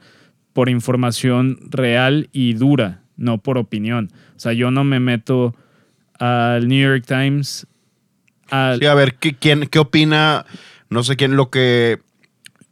[0.52, 4.10] por información real y dura, no por opinión.
[4.36, 5.56] O sea, yo no me meto
[6.20, 7.66] al New York Times.
[8.48, 10.46] Al, Sí, a ver, ¿qué, quién, ¿qué opina?
[10.88, 11.98] No sé quién lo que...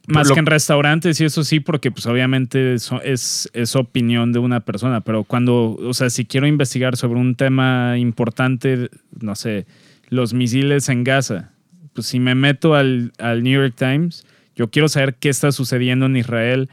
[0.07, 4.31] más lo- que en restaurantes y eso sí, porque pues obviamente eso es, es opinión
[4.31, 9.35] de una persona, pero cuando, o sea, si quiero investigar sobre un tema importante, no
[9.35, 9.65] sé,
[10.07, 11.51] los misiles en Gaza,
[11.93, 14.25] pues si me meto al, al New York Times,
[14.55, 16.69] yo quiero saber qué está sucediendo en Israel,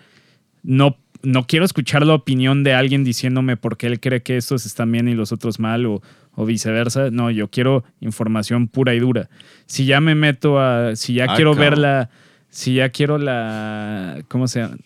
[0.63, 4.67] no, no quiero escuchar la opinión de alguien diciéndome por qué él cree que estos
[4.67, 6.03] están bien y los otros mal o,
[6.35, 9.29] o viceversa, no, yo quiero información pura y dura.
[9.67, 12.11] Si ya me meto a, si ya Ah, quiero ver la
[12.51, 14.23] si ya quiero la.
[14.29, 14.77] ¿Cómo se llama?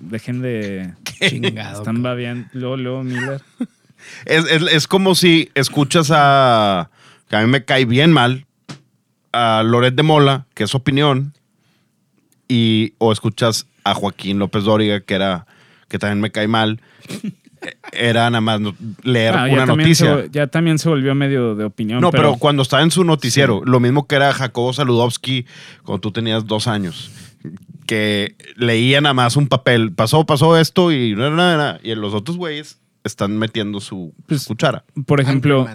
[0.00, 0.92] Dejen de.
[1.28, 1.78] Chingado.
[1.78, 2.48] Están babeando.
[2.54, 3.40] Luego, luego, Miller.
[4.24, 6.90] Es, es- es como si escuchas a...
[7.28, 8.46] Que a mí me cae bien mal.
[9.32, 11.32] A Loret de Mola, que es su opinión.
[12.48, 15.46] Y, o escuchas a Joaquín López Dóriga, que era...
[15.88, 16.80] Que también me cae mal.
[17.60, 18.60] Eh, Era nada más
[19.02, 20.22] leer Ah, una noticia.
[20.22, 22.00] se- ya también se volvió medio de opinión.
[22.00, 25.46] No, pero, cuando estaba en su noticiero, lo mismo que era Jacobo Saludowski
[25.84, 27.10] cuando tú tenías dos años,
[27.86, 32.14] que leía nada más un papel, pasó, pasó esto y na, na, na, y los
[32.14, 34.84] otros güeyes están metiendo su, Pues, cuchara.
[35.06, 35.68] por ejemplo.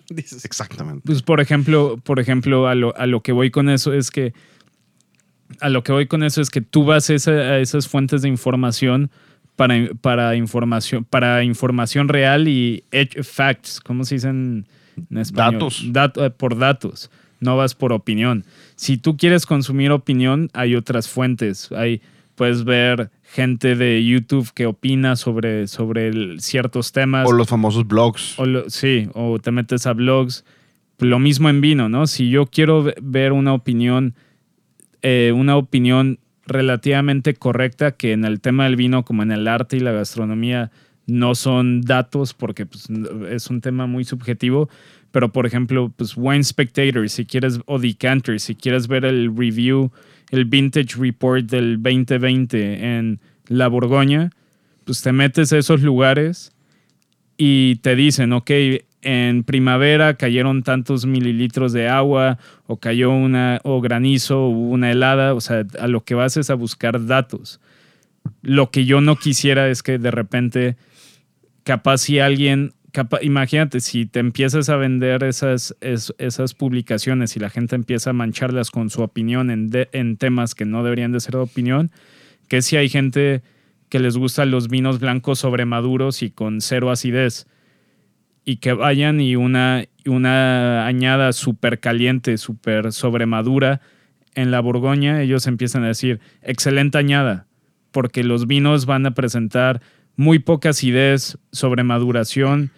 [0.10, 1.02] Dices, Exactamente.
[1.04, 4.32] Pues por ejemplo, por ejemplo, a lo, a lo que voy con eso es que
[5.60, 8.22] a lo que voy con eso es que tú vas a, esa- a esas fuentes
[8.22, 9.10] de información
[9.56, 12.84] para, para información para información real y
[13.22, 14.66] facts, ¿cómo se dicen
[15.10, 15.52] en español?
[15.54, 15.84] Datos.
[15.92, 18.44] Dat- eh, por datos, no vas por opinión.
[18.76, 21.70] Si tú quieres consumir opinión, hay otras fuentes.
[21.72, 22.00] Hay
[22.34, 27.86] puedes ver gente de YouTube que opina sobre sobre el- ciertos temas O los famosos
[27.88, 28.38] blogs.
[28.38, 30.44] o lo- sí, o te metes a blogs.
[30.98, 32.06] Lo mismo en vino, ¿no?
[32.06, 34.14] Si yo quiero ve- ver una opinión,
[35.00, 39.76] eh, una opinión relativamente correcta, que en el tema del vino, como en el arte
[39.76, 40.70] y la gastronomía,
[41.06, 42.88] no son datos, porque pues,
[43.30, 44.68] es un tema muy subjetivo.
[45.10, 49.90] Pero, por ejemplo, pues Wine Spectator, si quieres, o Decanter, si quieres ver el review,
[50.32, 54.30] el Vintage Report del 2020 en La Borgoña,
[54.84, 56.52] pues te metes a esos lugares
[57.36, 58.50] y te dicen, ok,
[59.02, 65.34] en primavera cayeron tantos mililitros de agua o cayó una o granizo o una helada,
[65.34, 67.60] o sea, a lo que vas es a buscar datos.
[68.40, 70.76] Lo que yo no quisiera es que de repente,
[71.64, 72.72] capaz si alguien,
[73.22, 78.12] imagínate, si te empiezas a vender esas, es- esas publicaciones y la gente empieza a
[78.12, 81.90] mancharlas con su opinión en, en temas que no deberían de ser de opinión,
[82.48, 83.42] que si hay gente
[83.88, 87.46] que les gustan los vinos blancos sobremaduros y con cero acidez
[88.44, 93.80] y que vayan y una, una añada súper caliente, súper sobremadura
[94.34, 97.46] en la Borgoña, ellos empiezan a decir, excelente añada,
[97.90, 99.80] porque los vinos van a presentar
[100.16, 102.70] muy poca acidez, sobremaduración,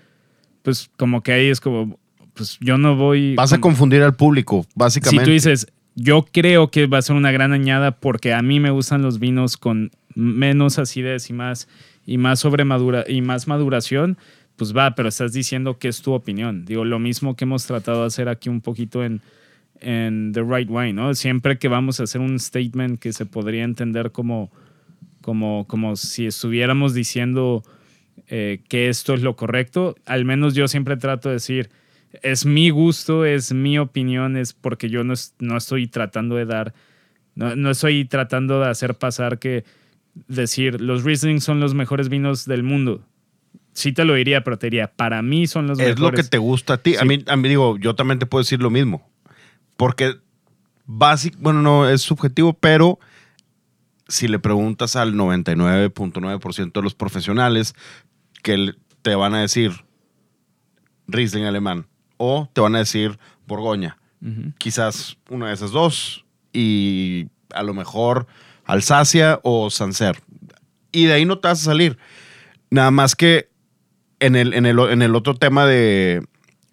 [0.64, 2.00] pues como que ahí es como,
[2.33, 3.37] pues yo no voy...
[3.37, 5.24] Vas a como- confundir al público, si básicamente.
[5.27, 8.70] tú dices, yo creo que va a ser una gran añada porque a mí me
[8.70, 11.68] gustan los vinos con menos acidez y más,
[12.07, 14.16] y más sobremadura y más maduración,
[14.57, 16.64] pues va, pero estás diciendo que es tu opinión.
[16.64, 19.20] Digo, lo mismo que hemos tratado de hacer aquí un poquito en,
[19.81, 21.14] en The Right Way, ¿no?
[21.14, 24.50] Siempre que vamos a hacer un statement que se podría entender como,
[25.20, 27.62] como, como si estuviéramos diciendo
[28.29, 31.70] eh, que esto es lo correcto, al menos yo siempre trato de decir,
[32.22, 36.46] es mi gusto, es mi opinión, es porque yo no, es- no estoy tratando de
[36.46, 36.74] dar,
[37.35, 39.64] no, no estoy tratando de hacer pasar que
[40.29, 43.03] decir, los Riesling son los mejores vinos del mundo.
[43.72, 46.00] Sí te lo diría, pero te diría, para mí son los es mejores.
[46.00, 46.94] lo que te gusta a ti.
[46.96, 49.11] A, mí, a mí digo, yo también te puedo decir lo mismo.
[49.77, 50.14] Porque
[50.87, 53.00] básico, bueno, no es subjetivo, pero
[54.09, 57.75] si le preguntas al 99.9% de los profesionales
[58.43, 59.85] que te van a decir
[61.07, 61.87] Riesling alemán
[62.17, 63.99] o te van a decir Borgoña.
[64.57, 68.27] Quizás una de esas dos y a lo mejor
[68.64, 70.23] Alsacia o Sancerre.
[70.93, 71.99] Y de ahí no te vas a salir.
[72.71, 73.51] Nada más que
[74.21, 76.27] en el, en el, en el otro tema de.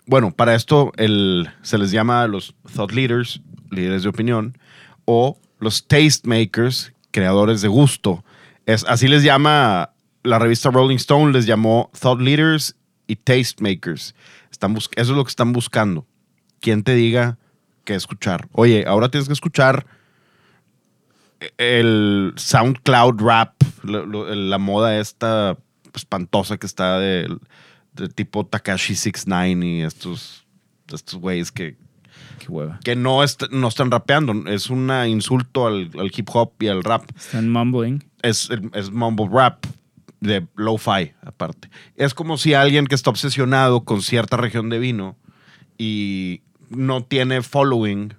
[0.05, 4.57] Bueno, para esto el, se les llama los thought leaders, líderes de opinión,
[5.05, 8.23] o los tastemakers, creadores de gusto.
[8.65, 9.91] Es, así les llama
[10.23, 12.75] la revista Rolling Stone, les llamó thought leaders
[13.07, 14.15] y tastemakers.
[14.51, 16.05] Están eso es lo que están buscando.
[16.59, 17.37] Quien te diga
[17.83, 18.47] qué escuchar.
[18.51, 19.85] Oye, ahora tienes que escuchar
[21.57, 25.57] el SoundCloud rap, la moda esta
[25.95, 27.35] espantosa que está de,
[27.93, 30.45] de tipo Takashi 69 y estos
[30.93, 31.77] estos güeyes que,
[32.39, 32.79] Qué hueva.
[32.83, 34.33] que no, est- no están rapeando.
[34.47, 37.03] Es un insulto al, al hip hop y al rap.
[37.15, 38.03] Están mumbling.
[38.21, 39.65] Es, es mumble rap
[40.19, 41.69] de lo-fi, aparte.
[41.95, 45.17] Es como si alguien que está obsesionado con cierta región de vino
[45.77, 48.13] y no tiene following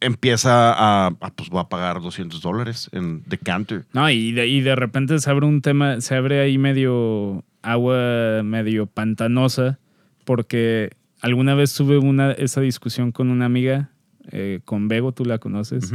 [0.00, 3.86] empieza a, a, pues va a pagar 200 dólares en decanter.
[3.92, 8.42] No, y de, y de repente se abre un tema, se abre ahí medio agua
[8.42, 9.78] medio pantanosa,
[10.24, 10.90] porque
[11.22, 13.90] alguna vez tuve una, esa discusión con una amiga,
[14.30, 15.90] eh, con Bego, tú la conoces,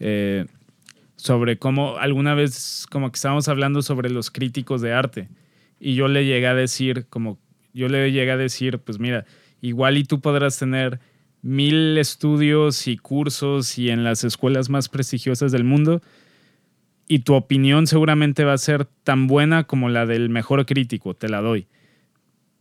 [0.00, 0.46] eh,
[1.16, 5.28] sobre cómo alguna vez como que estábamos hablando sobre los críticos de arte
[5.78, 7.38] y yo le llegué a decir como
[7.72, 9.24] yo le llegué a decir pues mira
[9.60, 10.98] igual y tú podrás tener
[11.42, 16.02] mil estudios y cursos y en las escuelas más prestigiosas del mundo
[17.06, 21.28] y tu opinión seguramente va a ser tan buena como la del mejor crítico, te
[21.28, 21.66] la doy.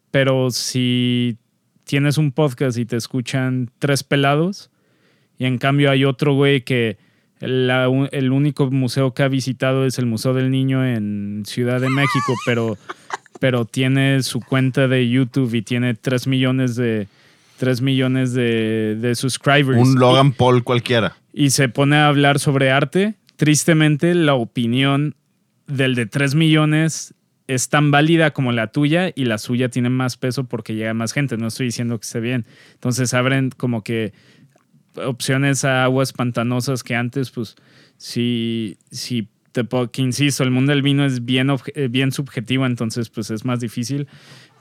[0.09, 1.37] Pero si
[1.91, 4.69] tienes un podcast y te escuchan tres pelados
[5.37, 6.95] y en cambio hay otro güey que
[7.41, 11.89] la- el único museo que ha visitado es el Museo del Niño en Ciudad de
[11.89, 12.77] México, pero,
[13.41, 17.09] pero tiene su cuenta de YouTube y tiene 3 millones de
[17.57, 19.77] 3 millones de, de subscribers.
[19.77, 21.17] Un Y- Logan Paul cualquiera.
[21.33, 25.15] y se pone a hablar sobre arte, tristemente la opinión
[25.67, 27.13] del de 3 millones
[27.53, 31.11] es tan válida como la tuya y la suya tiene más peso porque llega más
[31.11, 31.35] gente.
[31.35, 32.45] No estoy diciendo que esté bien.
[32.73, 34.13] Entonces abren como que
[34.95, 37.55] opciones a aguas pantanosas que antes, pues,
[37.97, 42.65] si, si te puedo, que insisto, el mundo del vino es bien, eh, bien subjetivo,
[42.65, 44.07] entonces pues es más difícil.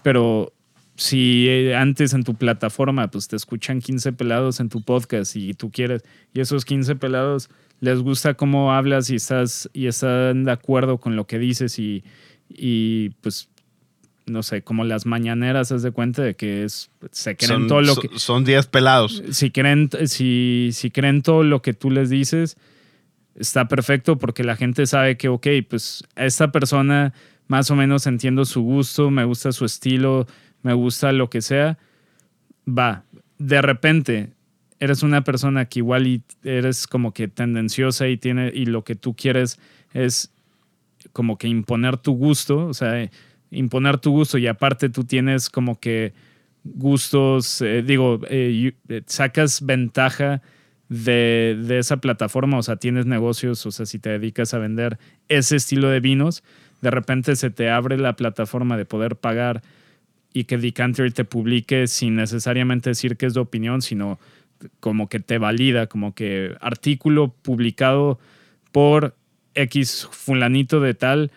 [0.02, 0.52] Pero
[0.96, 5.54] si eh, antes en tu plataforma pues te escuchan 15 pelados en tu podcast y
[5.54, 6.02] tú quieres,
[6.34, 11.16] y esos 15 pelados les gusta cómo hablas y estás y están de acuerdo con
[11.16, 12.02] lo que dices y,
[12.50, 13.48] y pues
[14.26, 17.82] no sé, como las mañaneras, haz de cuenta de que es se creen Son, todo
[17.82, 19.22] lo que son 10 pelados.
[19.30, 22.56] si creen si, si creen todo lo que tú les dices
[23.34, 27.12] está perfecto porque la gente sabe que ok, pues a esta persona
[27.48, 30.26] más o menos entiendo su gusto, me gusta su estilo,
[30.62, 31.78] me gusta lo que sea,
[32.66, 33.02] va.
[33.38, 34.30] De repente
[34.78, 38.94] eres una persona que igual y eres como que tendenciosa y tiene y lo que
[38.94, 39.58] tú quieres
[39.92, 40.32] es
[41.12, 43.10] como que imponer tu gusto, o sea, eh,
[43.50, 46.12] imponer tu gusto y aparte tú tienes como que
[46.64, 48.72] gustos, eh, digo, eh,
[49.06, 50.42] sacas ventaja
[50.88, 54.98] de, de esa plataforma, o sea, tienes negocios, o sea, si te dedicas a vender
[55.28, 56.42] ese estilo de vinos,
[56.80, 59.62] de repente se te abre la plataforma de poder pagar
[60.32, 64.18] y que Decanter te publique sin necesariamente decir que es de opinión, sino
[64.80, 68.18] como que te valida, como que artículo publicado
[68.72, 69.16] por
[69.54, 71.30] X fulanito de tal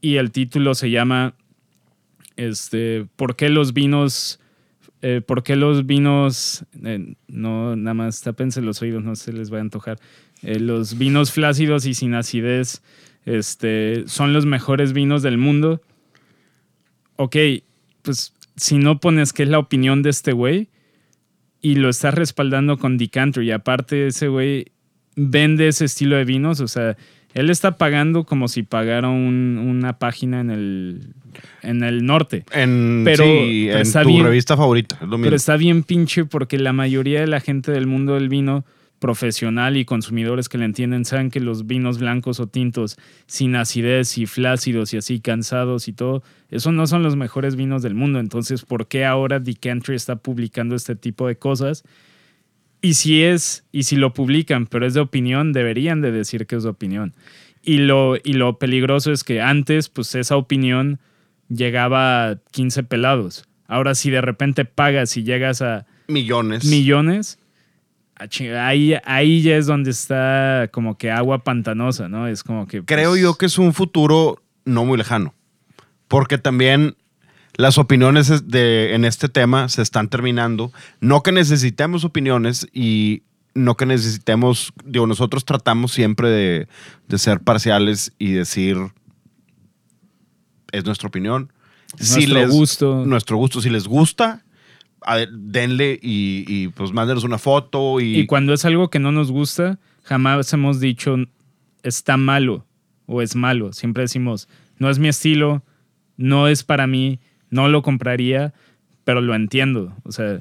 [0.00, 1.34] y el título se llama
[2.36, 4.40] este ¿Por qué los vinos
[5.02, 9.52] eh, ¿Por qué los vinos eh, no nada más tápense los oídos no se les
[9.52, 9.98] va a antojar
[10.42, 12.80] Eh, los vinos flácidos y sin acidez
[13.24, 15.80] este son los mejores vinos del mundo
[17.16, 17.36] ok
[18.02, 20.68] pues si no pones que es la opinión de este güey
[21.60, 24.66] y lo estás respaldando con Decanter y aparte ese güey
[25.16, 26.96] vende ese estilo de vinos, o sea,
[27.34, 31.00] él está pagando como si pagara un- una página en el,
[31.62, 32.44] en el norte.
[32.52, 34.24] En, Pero- sí, pero en está tu bien.
[34.24, 34.96] revista favorita.
[34.96, 35.24] Es lo mismo.
[35.24, 38.64] Pero está bien pinche porque la mayoría de la gente del mundo del vino
[38.98, 44.18] profesional y consumidores que le entienden saben que los vinos blancos o tintos sin acidez
[44.18, 48.18] y flácidos y así cansados y todo, esos no son los mejores vinos del mundo.
[48.18, 51.84] Entonces, ¿por qué ahora Decanter está publicando este tipo de cosas?
[52.80, 56.56] Y si es, y si lo publican, pero es de opinión, deberían de decir que
[56.56, 57.14] es de opinión.
[57.62, 61.00] Y lo, y lo peligroso es que antes, pues esa opinión
[61.48, 63.44] llegaba a 15 pelados.
[63.66, 66.64] Ahora, si de repente pagas y llegas a Millones.
[66.64, 67.38] millones,
[68.14, 72.26] a chinga- ahí, ahí ya es donde está como que agua pantanosa, ¿no?
[72.28, 72.82] Es como que.
[72.84, 75.34] Creo pues, yo que es un futuro no muy lejano.
[76.06, 76.96] Porque también
[77.58, 80.72] las opiniones es- de, en este tema se están terminando.
[81.00, 83.22] No que necesitemos opiniones y
[83.54, 86.68] no que necesitemos, digo, nosotros tratamos siempre de,
[87.08, 88.78] de ser parciales y decir,
[90.72, 91.52] es nuestra opinión.
[91.98, 93.04] Nuestro gusto.
[93.06, 94.44] Nuestro gusto, si les gusta,
[95.32, 99.30] denle y, y, pues mándenos una foto y, Y cuando es algo que no nos
[99.32, 101.16] gusta, jamás hemos dicho
[101.82, 102.66] está malo
[103.06, 103.72] o es malo.
[103.72, 104.48] Siempre decimos,
[104.78, 105.62] no es mi estilo,
[106.16, 107.20] no es para mí,
[107.50, 108.52] no lo compraría,
[109.04, 109.94] pero lo entiendo.
[110.04, 110.40] O sea,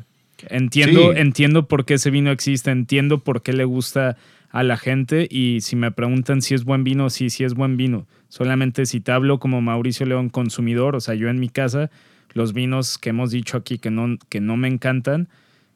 [0.50, 1.20] entiendo, Sí.
[1.20, 4.18] entiendo por qué ese vino existe, entiendo por qué le gusta
[4.50, 7.76] a la gente y si me preguntan si es buen vino, sí, sí es buen
[7.78, 8.08] vino.
[8.30, 11.90] Solamente si te hablo como Mauricio León consumidor, o sea, yo en mi casa,
[12.34, 15.28] los vinos que hemos dicho aquí que no, que no me encantan,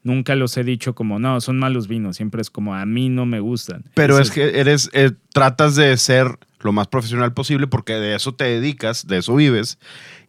[0.04, 2.18] nunca los he dicho como, no, son malos vinos.
[2.18, 3.84] Siempre es como, a mí no me gustan.
[3.94, 8.34] Pero es que eres, eh, tratas de ser lo más profesional posible porque de eso
[8.34, 9.80] te dedicas, de eso vives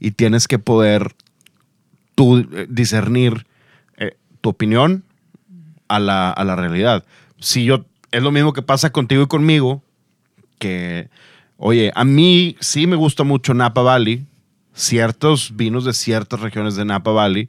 [0.00, 1.14] y tienes que poder
[2.14, 3.46] tú eh, discernir
[3.96, 5.04] eh, tu opinión
[5.88, 7.04] a la, a la realidad.
[7.38, 9.82] Si yo, es lo mismo que pasa contigo y conmigo,
[10.58, 11.08] que,
[11.56, 14.26] oye, a mí sí me gusta mucho Napa Valley,
[14.74, 17.48] ciertos vinos de ciertas regiones de Napa Valley,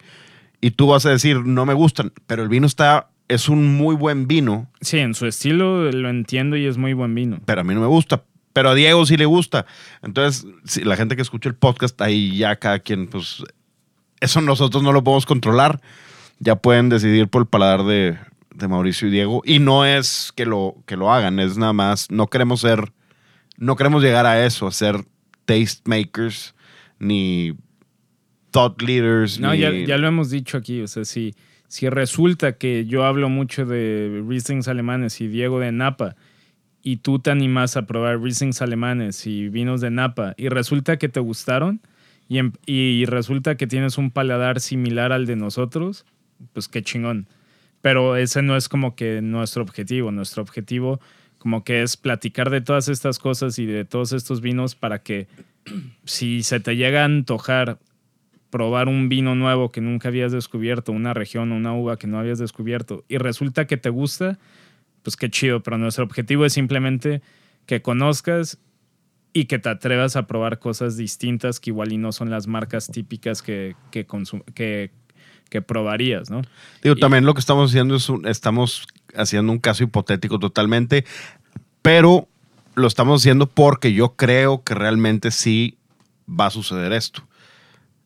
[0.64, 3.95] y tú vas a decir, no me gustan, pero el vino está, es un muy
[3.97, 7.39] buen vino, Sí, en su estilo lo entiendo y es muy buen vino.
[7.45, 8.24] pero a mí no me gusta.
[8.53, 9.66] Pero a Diego sí le gusta.
[10.03, 13.43] Entonces, si la gente que escucha el podcast, ahí ya cada quien, pues,
[14.22, 15.82] eso nosotros no lo podemos controlar.
[16.39, 18.18] Ya pueden decidir por el paladar de,
[18.55, 19.41] de Mauricio y Diego.
[19.43, 22.93] Y no es que lo, que lo hagan, es nada más, no queremos ser,
[23.57, 25.03] no queremos llegar a eso, a ser
[25.45, 26.53] taste makers,
[26.99, 27.55] ni
[28.54, 29.39] thought leaders.
[29.39, 30.82] No, ni- ya, ya lo hemos dicho aquí.
[30.82, 31.36] O sea, si,
[31.68, 36.16] si resulta que yo hablo mucho de Rieslings alemanes y Diego de Napa,
[36.82, 41.10] y tú te animas a probar Rieslings alemanes y vinos de Napa, y resulta que
[41.10, 41.82] te gustaron,
[42.30, 46.06] y, y resulta que tienes un paladar similar al de nosotros,
[46.54, 47.28] pues qué chingón.
[47.82, 50.12] Pero ese no es como que nuestro objetivo.
[50.12, 51.01] Nuestro objetivo
[51.38, 55.28] como que es platicar de todas estas cosas y de todos estos vinos para que
[56.06, 57.80] si se te llega a antojar
[58.54, 62.20] probar un vino nuevo que nunca habías descubierto, una región o una uva que no
[62.20, 64.38] habías descubierto, y resulta que te gusta,
[65.01, 67.24] pues qué chido, pero nuestro objetivo es simplemente
[67.66, 68.60] que conozcas
[69.34, 72.86] y que te atrevas a probar cosas distintas que igual y no son las marcas
[72.91, 74.06] típicas que, que,
[74.54, 74.91] que,
[75.49, 76.43] que probarías, ¿no?
[76.84, 78.86] Digo, Y- también lo que estamos haciendo es un- estamos
[79.16, 81.06] haciendo un caso hipotético totalmente,
[81.82, 82.28] pero
[82.76, 85.76] lo estamos haciendo porque yo creo que realmente sí
[86.30, 87.24] va a suceder esto.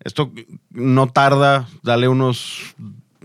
[0.08, 0.32] Esto
[0.72, 2.76] no tarda, dale unos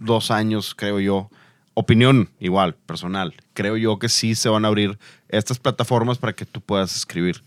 [0.01, 1.30] dos años, creo yo.
[1.74, 3.35] Opinión igual, personal.
[3.55, 7.41] Creo yo que sí se van a abrir estas plataformas para que tú puedas escribir.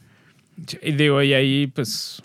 [0.82, 2.24] Y digo, y ahí pues...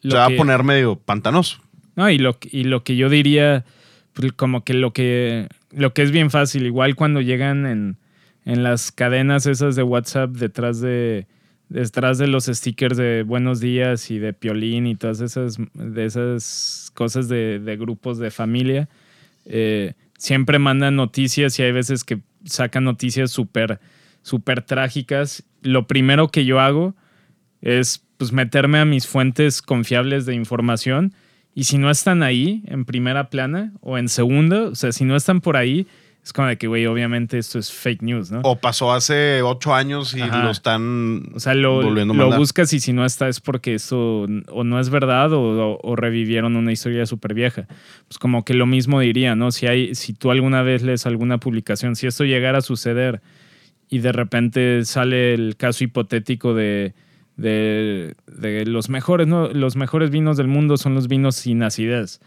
[0.00, 1.58] Se va que- a poner medio pantanoso.
[1.94, 3.66] No, y lo, y lo que yo diría,
[4.14, 7.96] pues, como que lo que lo que es bien fácil, igual cuando llegan en,
[8.46, 11.26] en las cadenas esas de WhatsApp detrás de
[11.68, 16.90] detrás de los stickers de buenos días y de piolín y todas esas de esas
[16.94, 18.88] cosas de, de grupos de familia,
[19.44, 23.80] eh, siempre mandan noticias y hay veces que sacan noticias súper
[24.22, 25.44] súper trágicas.
[25.62, 26.94] Lo primero que yo hago
[27.60, 31.14] es pues meterme a mis fuentes confiables de información
[31.54, 35.16] y si no están ahí en primera plana o en segunda, o sea, si no
[35.16, 35.86] están por ahí,
[36.26, 38.40] es como de que, güey, obviamente esto es fake news, ¿no?
[38.42, 40.42] O pasó hace ocho años y Ajá.
[40.42, 43.74] lo están O sea, lo, volviendo a lo buscas y si no está es porque
[43.74, 47.68] eso o no es verdad o, o- o revivieron una historia súper vieja.
[48.08, 49.52] Pues como que lo mismo diría, ¿no?
[49.52, 53.22] Si, hay, si tú alguna vez lees alguna publicación, si esto llegara a suceder
[53.88, 56.92] y de repente sale el caso hipotético de,
[57.36, 59.48] de, de los, mejores, ¿no?
[59.48, 62.18] los mejores vinos del mundo son los vinos sin acidez.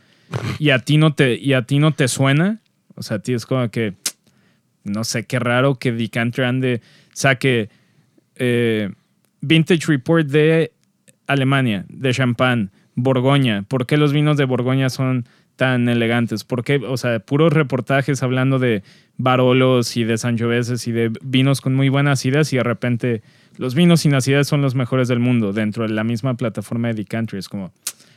[0.57, 2.61] Y a ti no te, y a ti no te suena,
[2.99, 3.93] o sea, ti es como que,
[4.83, 6.81] no sé, qué raro que Decanter ande,
[7.13, 7.69] saque
[8.35, 8.91] eh,
[9.39, 10.73] Vintage Report de
[11.27, 13.63] Alemania, de champán, Borgoña.
[13.63, 15.25] ¿Por qué los vinos de Borgoña son
[15.55, 16.43] tan elegantes?
[16.43, 16.75] ¿Por qué?
[16.75, 18.83] O sea, puros reportajes hablando de
[19.17, 23.21] Barolos y de Sangiovese y de vinos con muy buena acidez y de repente
[23.55, 26.95] los vinos sin acidez son los mejores del mundo dentro de la misma plataforma de
[26.95, 27.39] Decanter.
[27.39, 27.71] Es como,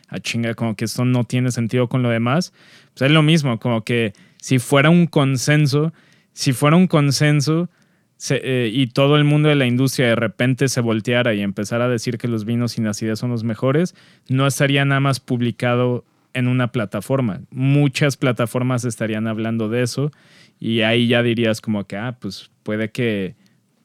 [0.08, 2.52] a chinga, como que esto no tiene sentido con lo demás.
[2.94, 4.12] Pues es lo mismo, como que
[4.42, 5.92] si fuera un consenso,
[6.32, 7.68] si fuera un consenso
[8.16, 11.84] se- eh, y todo el mundo de la industria de repente se volteara y empezara
[11.84, 13.94] a decir que los vinos sin acidez son los mejores,
[14.28, 17.40] no estaría nada más publicado en una plataforma.
[17.50, 20.10] Muchas plataformas estarían hablando de eso
[20.58, 23.36] y ahí ya dirías como que, ah, pues puede que,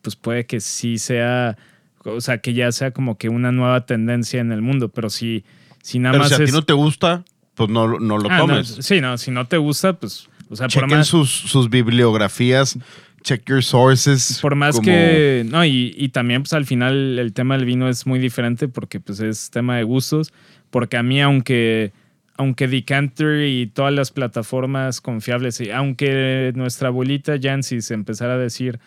[0.02, 1.56] pues puede que sí sea,
[2.04, 5.44] o sea, que ya sea como que una nueva tendencia en el mundo, pero si,
[5.84, 6.50] si nada Pero más si a es...
[6.52, 8.78] ti no te gusta, pues no, no lo Ah, no, tomes.
[8.82, 11.08] sí, no, si no te gusta, pues, o sea, por Chequen más...
[11.08, 12.78] sus, sus bibliografías,
[13.24, 14.40] check your sources.
[14.42, 15.46] Por más como- que.
[15.50, 19.00] No, y, y también, pues al final, el tema del vino es muy diferente porque,
[19.00, 20.34] pues, es tema de gustos.
[20.70, 21.92] Porque a mí, aunque.
[22.40, 28.38] Aunque Decanter y todas las plataformas confiables, y aunque nuestra abuelita Jancy se empezara a
[28.38, 28.80] decir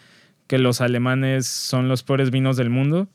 [0.47, 3.09] que los alemanes son los peores vinos del mundo,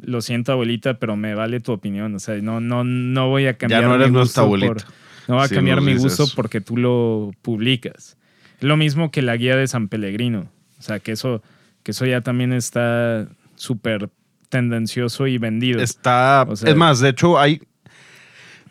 [0.00, 2.14] lo siento, abuelita, pero me vale tu opinión.
[2.14, 4.86] O sea, no, no, no voy a cambiar no mi eres gusto nuestra por- abuelita.
[5.30, 6.32] No va a Sí, cambiar mi gusto eso.
[6.36, 8.16] porque tú lo publicas.
[8.60, 10.50] Lo mismo que la guía de San Pellegrino.
[10.78, 11.42] O sea, que eso,
[11.82, 13.26] que eso ya también está
[13.56, 14.10] súper
[14.48, 15.80] tendencioso y vendido.
[15.80, 16.44] Está.
[16.48, 17.60] O sea- es más, de hecho, hay.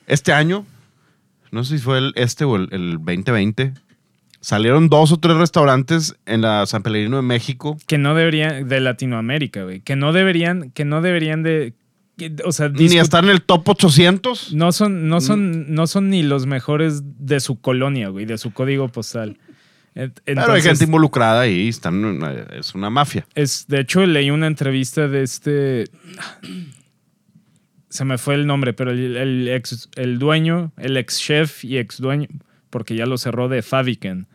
[0.07, 0.65] Este año
[1.51, 3.73] no sé si fue el este o el, el 2020,
[4.41, 7.77] salieron dos o tres restaurantes en la San Pellegrino de México.
[7.87, 9.81] Que no deberían, de Latinoamérica, güey.
[9.81, 11.73] Que no deberían, que no deberían de.
[12.45, 14.53] O sea, Ni estar en el top 800.
[14.53, 15.21] No son, no Mm.
[15.21, 19.37] son, no son ni los mejores de su colonia, güey, de su código postal.
[19.93, 22.21] Pero hay entonces- gente involucrada ahí, están,
[22.53, 23.25] es una mafia.
[23.35, 25.85] Es, de hecho, leí una entrevista de este.
[27.89, 31.77] Se me fue el nombre, pero el, el ex, el dueño, el ex chef y
[31.79, 32.27] ex dueño,
[32.69, 34.27] porque ya lo cerró de Faviken,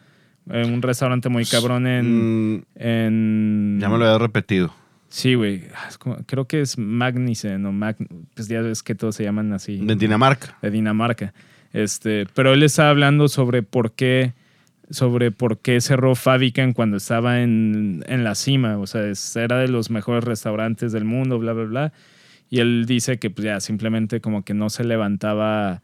[0.50, 2.56] eh, un restaurante muy cabrón en.
[2.56, 4.74] Mm, en ya me lo había repetido.
[5.14, 5.62] Sí, güey.
[5.76, 5.90] Ah,
[6.26, 7.96] Creo que es Magnussen o Mag,
[8.34, 10.58] pues ya ves que todos se llaman así De Dinamarca.
[10.60, 11.32] de Dinamarca.
[11.72, 14.32] Este, pero él estaba hablando sobre por qué,
[14.90, 18.76] sobre por qué cerró Faviken cuando estaba en, en la cima.
[18.78, 19.02] O sea,
[19.36, 21.92] era de los mejores restaurantes del mundo, bla, bla, bla.
[22.50, 25.80] Y él dice que pues ya simplemente como que no se levantaba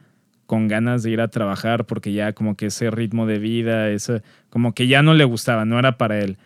[0.46, 4.22] con ganas de ir a trabajar porque ya como que ese ritmo de vida, ese,
[4.48, 6.36] como que ya no le gustaba, no era para él.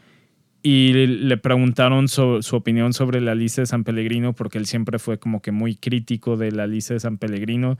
[0.66, 5.18] Y le preguntaron su opinión sobre la lista de San Pellegrino porque él siempre fue
[5.18, 7.76] como que muy crítico de la lista de San Pellegrino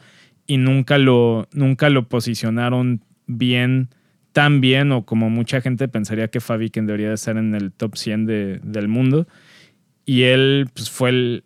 [0.46, 3.88] y nunca lo, nunca lo posicionaron bien,
[4.32, 7.96] tan bien o como mucha gente pensaría que Fabiken debería de estar en el top
[7.96, 9.26] 100 de- del mundo.
[10.04, 11.44] Y él pues, fue el...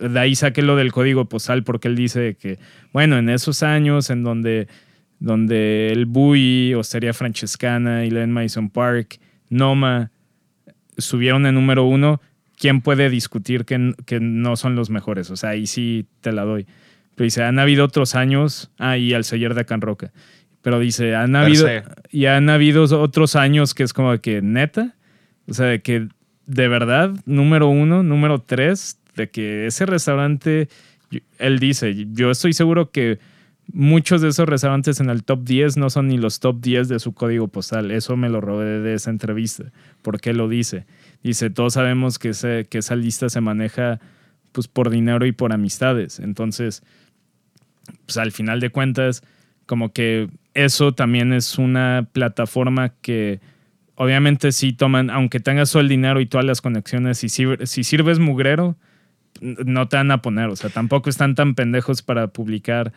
[0.00, 2.58] De ahí saqué lo del código postal porque él dice que,
[2.92, 4.66] bueno, en esos años en donde,
[5.20, 10.10] donde el Bui, Osteria Francescana, Len Mason Park, Noma
[10.98, 12.20] subieron en número uno,
[12.58, 15.30] ¿quién puede discutir que, que no son los mejores?
[15.30, 16.66] O sea, ahí sí te la doy.
[17.14, 20.12] Pero dice, han habido otros años, ah, y al señor de Can Roca.
[20.62, 21.68] Pero dice, han habido,
[22.10, 24.94] y han habido otros años que es como que neta,
[25.48, 26.08] o sea, de que
[26.46, 30.68] de verdad, número uno, número tres, de que ese restaurante,
[31.38, 33.18] él dice, yo estoy seguro que
[33.72, 36.98] muchos de esos restaurantes en el top 10 no son ni los top 10 de
[36.98, 37.90] su código postal.
[37.90, 39.64] Eso me lo robé de esa entrevista.
[40.02, 40.86] ¿Por qué lo dice?
[41.22, 44.00] Dice, todos sabemos que, ese- que esa lista se maneja
[44.52, 46.18] pues, por dinero y por amistades.
[46.20, 46.82] Entonces,
[48.06, 49.22] pues al final de cuentas,
[49.66, 53.40] como que eso también es una plataforma que
[53.94, 58.18] obviamente sí toman, aunque tengas todo el dinero y todas las conexiones, si, si sirves
[58.18, 58.76] mugrero,
[59.40, 60.48] no te van a poner.
[60.50, 62.92] O sea, tampoco están tan pendejos para publicar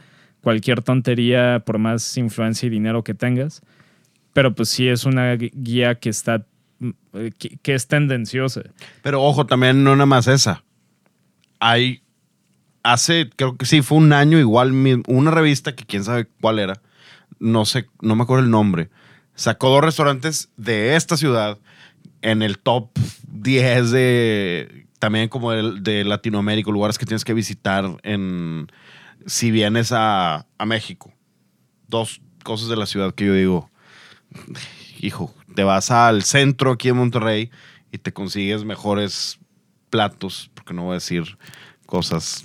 [0.46, 3.64] cualquier tontería por más influencia y dinero que tengas.
[4.32, 6.46] Pero pues sí es una guía que está
[6.78, 7.32] mm, eh,
[7.64, 8.62] que, es tendenciosa.
[9.02, 10.64] Pero ojo, también no nada más esa.
[11.60, 12.04] Hay,
[12.84, 14.72] hace, creo que sí, fue un año igual,
[15.08, 16.80] una revista que quién sabe cuál era,
[17.40, 18.92] no sé, no me acuerdo el nombre,
[19.34, 21.58] sacó dos restaurantes de esta ciudad
[22.22, 22.90] en el top
[23.30, 28.68] 10 de, también como de, de Latinoamérica, lugares que tienes que visitar en,
[29.26, 31.14] si vienes a, a México.
[31.88, 33.70] Dos cosas de la ciudad que yo digo,
[35.00, 37.52] hijo, te vas al centro aquí en Monterrey
[37.92, 39.40] y te consigues mejores
[39.90, 41.38] platos, porque no voy a decir
[41.86, 42.44] cosas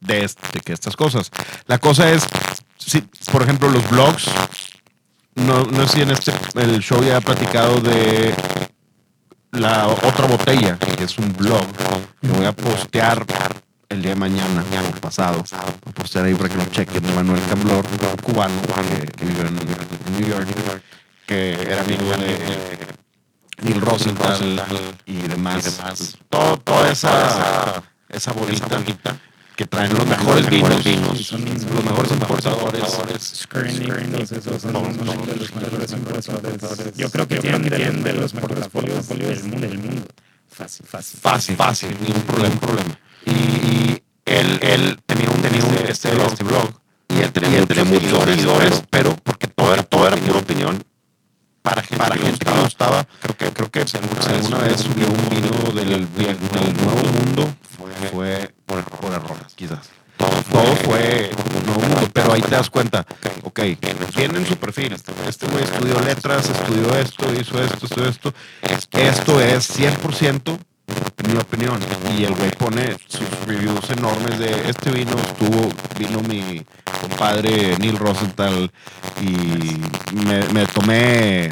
[0.00, 1.30] de, este, que estas cosas.
[1.66, 2.24] La cosa es,
[2.78, 3.00] si,
[3.32, 4.26] por ejemplo, los blogs,
[5.34, 8.34] no, no sé si en este el show ya he platicado de
[9.50, 11.66] la otra botella, que es un blog
[12.20, 13.24] que voy a postear
[13.94, 14.64] el día de mañana
[14.96, 15.44] o pasado.
[15.52, 17.02] A postear ahí para que lo chequen.
[17.14, 20.48] Manuel Camblor, un cubano que, que vive en, en New York,
[21.26, 22.38] que era amigo de
[23.62, 24.62] Neil Rosenthal
[25.06, 26.18] y demás.
[26.28, 28.80] Todo, toda esa, esa bolita
[29.56, 30.84] que traen los mejores vinos,
[31.32, 33.44] los mejores importadores.
[36.96, 39.08] Yo creo que tienen de los mejores portafolios.
[39.08, 40.02] Del mundo.
[40.48, 41.20] Fácil, fácil.
[41.20, 42.60] Fácil, fácil, ningún problema.
[42.60, 42.98] problema.
[43.26, 46.70] Y, y él, él tenía un, tenía un este, blog, este blog
[47.08, 50.82] y él tenía, muchos, muchos seguidores, pero porque todo era, todo era pura opinión
[51.62, 53.06] para gente, para gente que le gustaba.
[53.20, 57.02] Creo que, creo que alguna, vez, alguna vez subió un vino del, del, del Nuevo
[57.12, 59.90] Mundo, fue, fue por, por error, quizás.
[60.16, 63.04] Todo fue, todo fue un nuevo mundo, pero ahí te das cuenta,
[63.42, 63.60] ok,
[64.14, 64.92] tienen su perfil.
[64.92, 65.12] Este
[65.46, 68.34] güey estudió letras, estudió esto, hizo esto, estudió esto.
[68.92, 70.58] Esto es 100%
[71.28, 71.78] mi opinión.
[72.18, 75.68] Y el güey pone sus reviews enormes de este vino, estuvo,
[75.98, 76.64] vino mi
[77.00, 78.70] compadre Neil Rosenthal
[79.20, 81.46] y me, me tomé,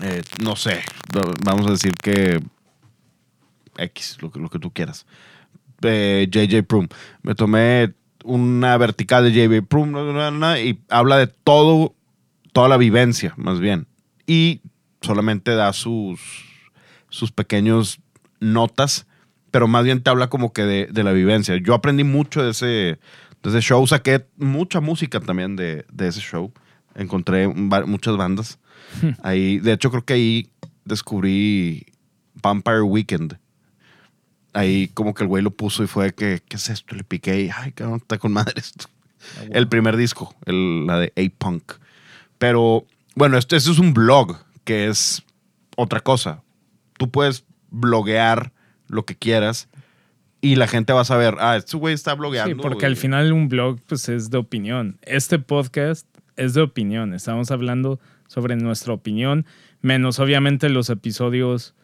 [0.00, 0.82] eh, no sé,
[1.44, 2.40] vamos a decir que
[3.78, 5.06] X, lo que, lo que tú quieras.
[5.82, 6.88] Eh, JJ Prum.
[7.22, 9.94] Me tomé una vertical de JJ Prum
[10.56, 11.94] y habla de todo,
[12.52, 13.86] toda la vivencia, más bien.
[14.26, 14.60] Y
[15.00, 16.20] solamente da sus,
[17.08, 18.00] sus pequeños
[18.40, 19.06] notas,
[19.50, 21.56] pero más bien te habla como que de, de la vivencia.
[21.56, 22.66] Yo aprendí mucho de ese,
[23.42, 26.52] De ese show saqué mucha música también de, de ese show.
[26.94, 28.58] Encontré muchas bandas.
[29.22, 30.50] ahí, de hecho, creo que ahí
[30.84, 31.86] descubrí
[32.42, 33.38] Vampire Weekend.
[34.54, 36.94] Ahí como que el güey lo puso y fue que, ¿qué es esto?
[36.96, 38.86] Le piqué y, ay, cabrón, está con madre esto.
[39.50, 41.74] El primer disco, el- la de A-Punk.
[42.38, 45.22] Pero, bueno, esto, esto es un blog, que es
[45.76, 46.42] otra cosa.
[46.98, 48.52] Tú puedes bloguear
[48.86, 49.68] lo que quieras
[50.40, 52.54] y la gente va a saber, ah, este güey está blogueando.
[52.54, 54.98] Sí, porque al final un blog pues es de opinión.
[55.02, 56.06] Este podcast
[56.36, 57.12] es de opinión.
[57.12, 57.98] Estamos hablando
[58.28, 59.46] sobre nuestra opinión,
[59.80, 61.74] menos obviamente los episodios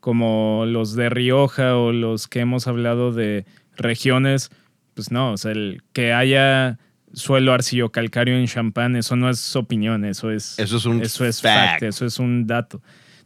[0.00, 4.50] como los de Rioja o los que hemos hablado de regiones.
[4.94, 6.78] Pues no, o sea, el que haya
[7.14, 11.40] suelo arcillo-calcáreo en Champán, eso no es opinión, eso es, Eso es un eso es
[11.40, 11.70] fact.
[11.70, 12.82] fact, eso es un dato.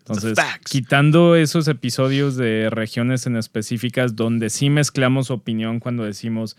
[0.09, 6.57] Entonces, quitando esos episodios de regiones en específicas donde sí mezclamos opinión cuando decimos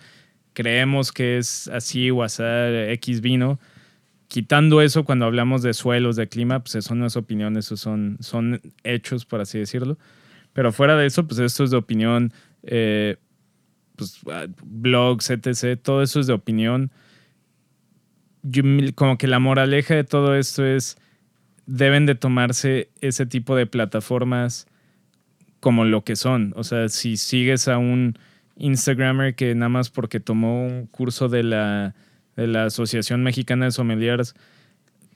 [0.54, 3.60] creemos que es así o así X vino,
[4.28, 8.18] quitando eso cuando hablamos de suelos, de clima, pues eso no es opinión, eso son,
[8.20, 9.98] son hechos, por así decirlo.
[10.54, 12.34] Pero fuera de eso, pues esto es de opinión,
[12.64, 13.18] eh,
[13.96, 16.92] pues ah, blogs, etc., todo eso es de opinión.
[18.44, 18.64] Yo
[18.96, 20.98] como que la moraleja de todo esto es,
[21.70, 24.66] deben de tomarse ese tipo de plataformas
[25.60, 26.54] como lo que son.
[26.56, 28.18] O sea, si sigues a un
[28.58, 31.94] Instagrammer que nada más porque tomó un curso de la,
[32.36, 34.34] de la Asociación Mexicana de Sommeliers,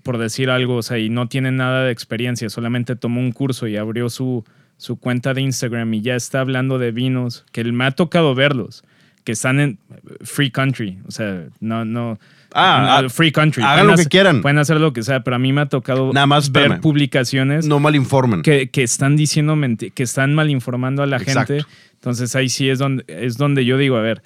[0.04, 3.68] por decir algo, o sea, y no tiene nada de experiencia, solamente tomó un curso
[3.68, 4.46] y abrió su,
[4.78, 8.84] su cuenta de Instagram y ya está hablando de vinos, que me ha tocado verlos,
[9.24, 9.80] que están en
[10.22, 12.20] Free Country, o sea, no, no,
[12.54, 13.64] Ah, no, ah, Free Country.
[13.64, 14.42] hagan Pueden lo que quieran.
[14.42, 16.82] Pueden hacer lo que sea, pero a mí me ha tocado Nada más, ver espérame.
[16.82, 18.42] publicaciones No mal informen.
[18.42, 19.56] que, que están diciendo
[19.94, 21.54] que están mal informando a la Exacto.
[21.54, 21.68] gente.
[21.96, 24.22] Entonces ahí sí es donde, es donde yo digo, a ver,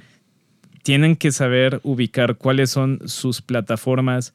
[0.84, 4.34] tienen que saber ubicar cuáles son sus plataformas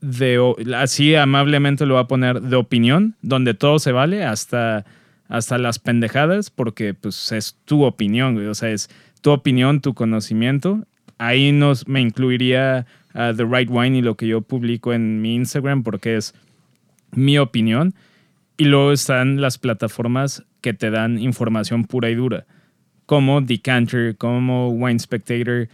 [0.00, 0.40] de,
[0.76, 4.84] así amablemente lo va a poner, de opinión, donde todo se vale, hasta,
[5.28, 8.46] hasta las pendejadas, porque pues es tu opinión, güey.
[8.46, 8.88] o sea, es
[9.20, 10.86] tu opinión, tu conocimiento.
[11.18, 15.34] Ahí nos, me incluiría a The Right Wine y lo que yo publico en mi
[15.34, 16.34] Instagram, porque es
[17.12, 17.94] mi opinión.
[18.56, 22.44] Y luego están las plataformas que te dan información pura y dura,
[23.06, 25.68] como Decanter, como Wine Spectator,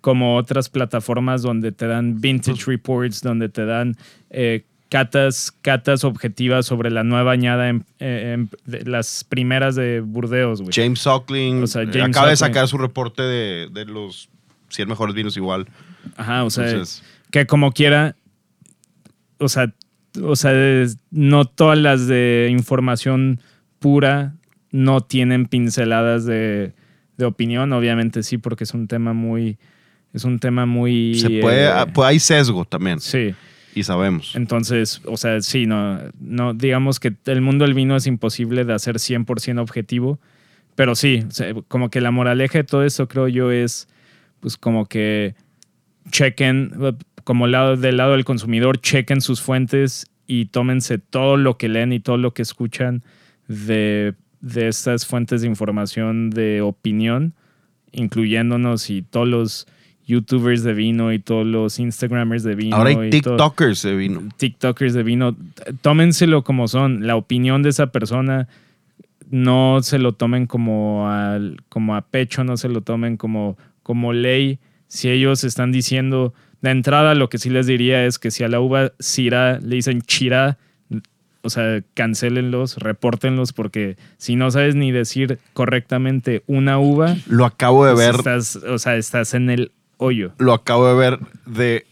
[0.00, 3.96] como otras plataformas donde te dan vintage reports, donde te dan
[4.30, 10.00] eh, catas, catas objetivas sobre la nueva añada, en, eh, en- de las primeras de
[10.00, 10.72] Burdeos, güey.
[10.72, 12.54] James Suckling O sea, eh, James acaba de Suckling.
[12.54, 14.29] sacar su reporte de, de los
[14.70, 15.66] 100 mejores vinos igual.
[16.16, 18.16] Ajá, o sea, Entonces- que como quiera,
[19.38, 19.72] o sea,
[20.22, 20.52] o sea,
[21.10, 23.40] no todas las de información
[23.78, 24.34] pura
[24.72, 26.72] no tienen pinceladas de,
[27.16, 29.58] de opinión, obviamente sí, porque es un tema muy,
[30.12, 31.14] es un tema muy...
[31.14, 33.00] Se puede, eh, pues hay sesgo también.
[33.00, 33.34] sí,
[33.74, 34.34] Y sabemos.
[34.34, 38.72] entonces, o sea, sí, no, no, digamos que el mundo del vino es imposible de
[38.74, 40.18] hacer 100% objetivo,
[40.74, 41.24] pero sí,
[41.68, 43.88] como que la moraleja de todo eso creo yo es,
[44.40, 45.34] pues como que
[46.10, 46.72] chequen,
[47.24, 51.92] como lado, del lado del consumidor, chequen sus fuentes y tómense todo lo que leen
[51.92, 53.02] y todo lo que escuchan
[53.48, 57.34] de, de estas fuentes de información de opinión,
[57.92, 59.66] incluyéndonos y todos los
[60.06, 62.76] youtubers de vino y todos los instagramers de vino.
[62.76, 64.28] Ahora hay TikTokers de vino.
[64.36, 65.36] TikTokers de vino,
[65.82, 67.06] tómenselo como son.
[67.06, 68.48] La opinión de esa persona
[69.30, 73.56] no se lo tomen como, al, como a pecho, no se lo tomen como,
[73.90, 74.60] como ley.
[74.86, 78.48] Si ellos están diciendo de entrada, lo que sí les diría es que si a
[78.48, 80.58] la uva Syrah le dicen chira,
[81.42, 87.84] o sea, cancélenlos, repórtenlos, porque si no sabes ni decir correctamente una uva, Lo acabo
[87.84, 88.14] de pues ver.
[88.14, 90.34] estás, o sea, estás en el hoyo.
[90.38, 91.84] Lo acabo de ver de.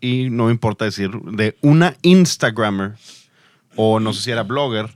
[0.00, 1.10] Y no me importa decir.
[1.32, 2.92] De una Instagrammer.
[3.74, 4.90] O no sé si era blogger.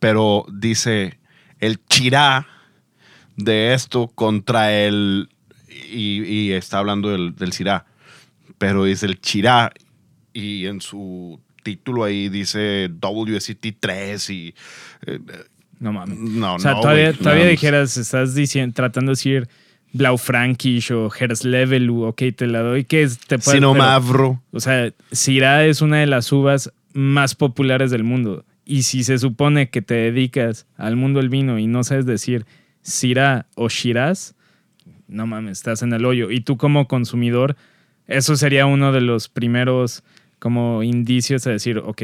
[0.00, 1.20] Pero dice
[1.60, 2.48] el chirá
[3.44, 5.28] de esto contra el.
[5.92, 7.86] Y, y está hablando del, del Sirá.
[8.58, 9.72] Pero dice el chirá.
[10.32, 14.54] Y en su título ahí dice WST 3 y.
[15.06, 15.18] eh,
[15.78, 16.18] No mames.
[16.18, 19.48] no, O sea, no, todavía, güey, todavía no, dijeras, estás diciendo, tratando de decir
[19.92, 24.42] Blaufränkisch o Herzlevelu, ok, te la doy, que es- te puede- Sino pero- Mavro.
[24.52, 28.44] O sea, Syrah es una de las uvas más populares del mundo.
[28.64, 32.46] Y si se supone que te dedicas al mundo del vino y no sabes decir
[32.82, 34.34] Syrah o Shiraz,
[35.08, 36.30] no mames, estás en el hoyo.
[36.30, 37.56] Y tú como consumidor,
[38.06, 40.02] eso sería uno de los primeros
[40.38, 42.02] como indicios a decir, ok,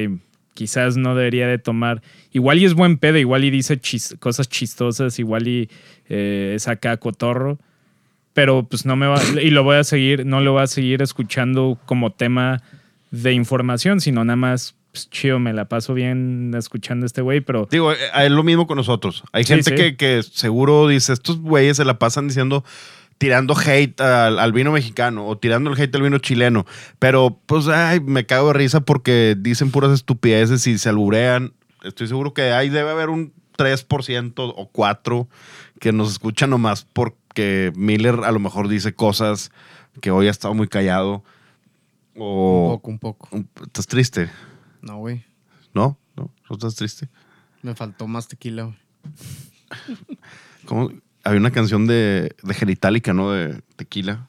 [0.54, 2.02] quizás no debería de tomar.
[2.32, 3.80] Igual y es buen pedo, igual y dice
[4.18, 5.70] cosas chistosas, igual y
[6.08, 7.58] eh, es acá cotorro.
[8.32, 11.00] pero pues no me va, y lo voy a seguir, no lo voy a seguir
[11.00, 12.62] escuchando como tema
[13.10, 17.40] de información, sino nada más pues, chido, me la paso bien escuchando a este güey,
[17.40, 19.22] pero Digo, eh, es lo mismo con nosotros.
[19.32, 19.76] Hay Sí, gente sí.
[19.76, 22.64] Que, que seguro dice, estos güeyes se la pasan diciendo,
[23.18, 26.66] tirando hate al, al vino mexicano o tirando el hate al vino chileno.
[26.98, 31.52] Pero, pues, ay, me cago de risa porque dicen puras estupideces y se alburean.
[31.84, 35.28] Estoy seguro que ahí debe haber un 3% o 4%
[35.80, 39.50] que nos escuchan nomás porque Miller a lo mejor dice cosas
[40.00, 41.22] que hoy ha estado muy callado.
[42.14, 42.68] Un O...
[42.74, 43.28] poco, un poco.
[43.62, 44.30] ¿Estás triste?
[44.86, 45.24] No, güey.
[45.74, 45.98] ¿No?
[46.16, 46.30] ¿No?
[46.48, 47.08] ¿No estás triste?
[47.62, 48.76] Me faltó más tequila, güey.
[50.64, 50.90] ¿Cómo?
[51.24, 53.32] Había una canción de, de Genitalica, ¿no?
[53.32, 54.28] De tequila.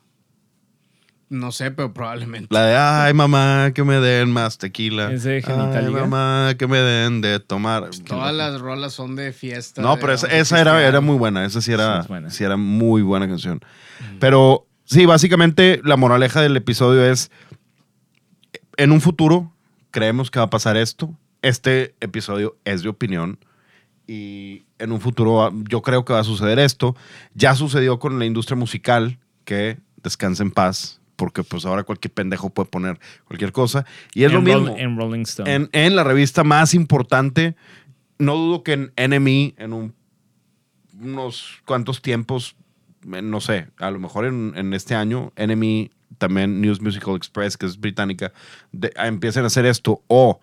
[1.30, 2.48] No sé, pero probablemente.
[2.54, 5.12] La de, ay, mamá, que me den más tequila.
[5.12, 6.06] ¿Es de Ay, Genitalica?
[6.06, 7.90] mamá, que me den de tomar.
[8.06, 9.82] Todas las rolas son de fiesta.
[9.82, 11.46] No, de pero esa, era, era muy buena.
[11.46, 12.30] Esa sí era, Sí, es buena.
[12.30, 13.60] sí era muy buena canción.
[14.20, 17.30] Pero sí, básicamente la moraleja del episodio es,
[18.78, 19.54] en un futuro
[19.98, 21.12] creemos que va a pasar esto.
[21.42, 23.40] Este episodio es de opinión.
[24.06, 26.96] Y en un futuro yo creo que va a suceder esto.
[27.34, 32.52] Ya sucedió con la industria musical, que descansa en paz, porque pues ahora cualquier pendejo
[32.52, 33.86] puede poner cualquier cosa.
[34.14, 34.78] Y es en lo Roll- mismo.
[34.78, 35.52] en Rolling Stone.
[35.56, 37.56] En, en la revista más importante,
[38.20, 39.96] no dudo que en NME, en un-
[41.02, 42.56] unos cuantos tiempos,
[43.04, 47.66] no sé, a lo mejor en, en este año, NME, también News Musical Express, que
[47.66, 48.32] es británica,
[48.72, 50.02] de- a- empiecen a hacer esto.
[50.08, 50.40] O,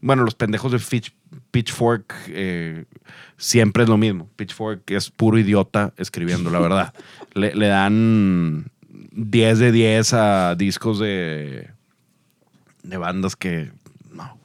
[0.00, 1.12] bueno, los pendejos de Fitch-
[1.50, 2.84] Pitchfork eh,
[3.36, 4.28] siempre es lo mismo.
[4.36, 6.94] Pitchfork es puro idiota escribiendo, la verdad.
[7.34, 8.70] le, le dan
[9.12, 11.70] 10 de 10 a discos de,
[12.82, 13.70] de bandas que
[14.12, 14.38] no,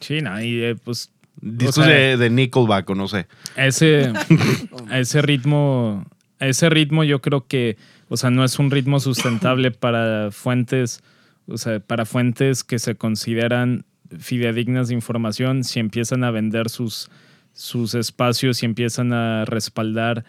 [0.00, 1.10] sí, no, y eh, pues
[1.40, 3.26] Discos O sea- de, de Nickelback o no sé.
[3.56, 4.10] ese,
[4.90, 6.06] ese ritmo,
[6.40, 7.76] a ese ritmo yo creo que,
[8.08, 11.02] o sea, no es un ritmo sustentable para fuentes,
[11.46, 13.84] o sea, para fuentes que se consideran
[14.18, 17.10] fidedignas de información, si empiezan a vender sus,
[17.52, 20.24] sus espacios, si empiezan a respaldar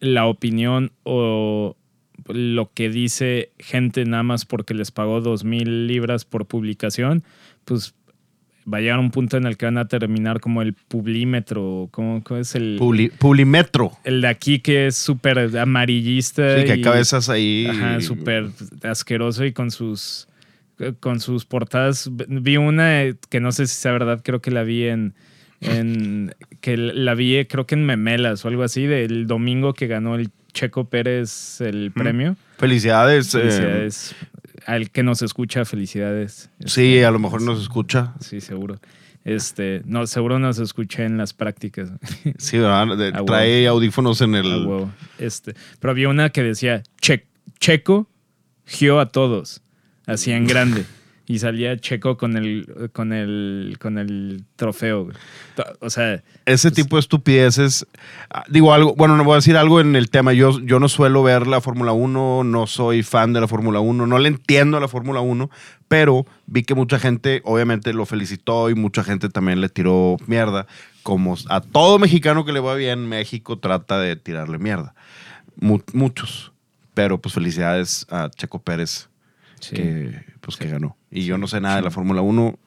[0.00, 1.76] la opinión o
[2.26, 7.24] lo que dice gente nada más porque les pagó dos mil libras por publicación,
[7.64, 7.94] pues
[8.72, 12.22] va a llegar un punto en el que van a terminar como el publímetro, ¿cómo,
[12.24, 13.92] cómo es el, Publi- Publimetro.
[14.04, 16.58] el de aquí que es súper amarillista?
[16.60, 17.66] Sí, que y- cabezas ahí.
[17.68, 18.46] Ajá, súper
[18.82, 20.28] asqueroso y con sus
[21.00, 22.10] con sus portadas.
[22.28, 25.14] Vi una eh, que no sé si sea verdad, creo que la vi en,
[25.60, 29.86] en que la vi eh, creo que en Memelas o algo así, del domingo que
[29.86, 32.36] ganó el Checo Pérez el premio.
[32.58, 33.34] Felicidades.
[33.34, 34.14] eh, Felicidades.
[34.66, 36.50] Al que nos escucha, felicidades.
[36.64, 38.14] sí, a lo mejor nos escucha.
[38.20, 38.78] Sí, seguro.
[39.24, 41.90] Este, no, seguro nos escucha en las prácticas.
[42.38, 42.96] Sí, ¿verdad?
[42.96, 44.46] De- trae audífonos en el.
[44.52, 44.90] Ah, huevo.
[45.18, 47.26] Este, pero había una que decía "Che-
[47.58, 48.08] Checo
[48.66, 49.62] gió a todos,
[50.06, 50.84] así en grande.
[51.26, 55.08] Y salía Checo con el, con el, con el trofeo.
[55.80, 57.86] O sea, Ese Pues tipo de estupideces.
[58.28, 60.34] ah, Digo algo, bueno, no voy a decir algo en el tema.
[60.34, 64.06] Yo, yo no suelo ver la Fórmula 1, no soy fan de la Fórmula 1,
[64.06, 65.48] no le entiendo a la Fórmula 1,
[65.88, 70.66] pero vi que mucha gente obviamente lo felicitó y mucha gente también le tiró mierda.
[71.02, 74.94] Como a todo mexicano que le va bien, México trata de tirarle mierda.
[75.56, 76.52] Mu- muchos.
[76.92, 79.08] Pero pues felicidades a Checo Pérez
[79.60, 79.74] sí.
[79.74, 80.96] que, pues, que ganó.
[81.10, 82.58] Y yo no sé nada de la Fórmula 1.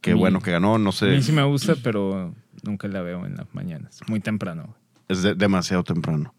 [0.00, 1.06] Qué bueno que ganó, no a sé.
[1.06, 4.00] mí sí me gusta, pero nunca la veo en las mañanas.
[4.06, 4.74] Muy temprano.
[5.08, 6.34] es de- demasiado temprano.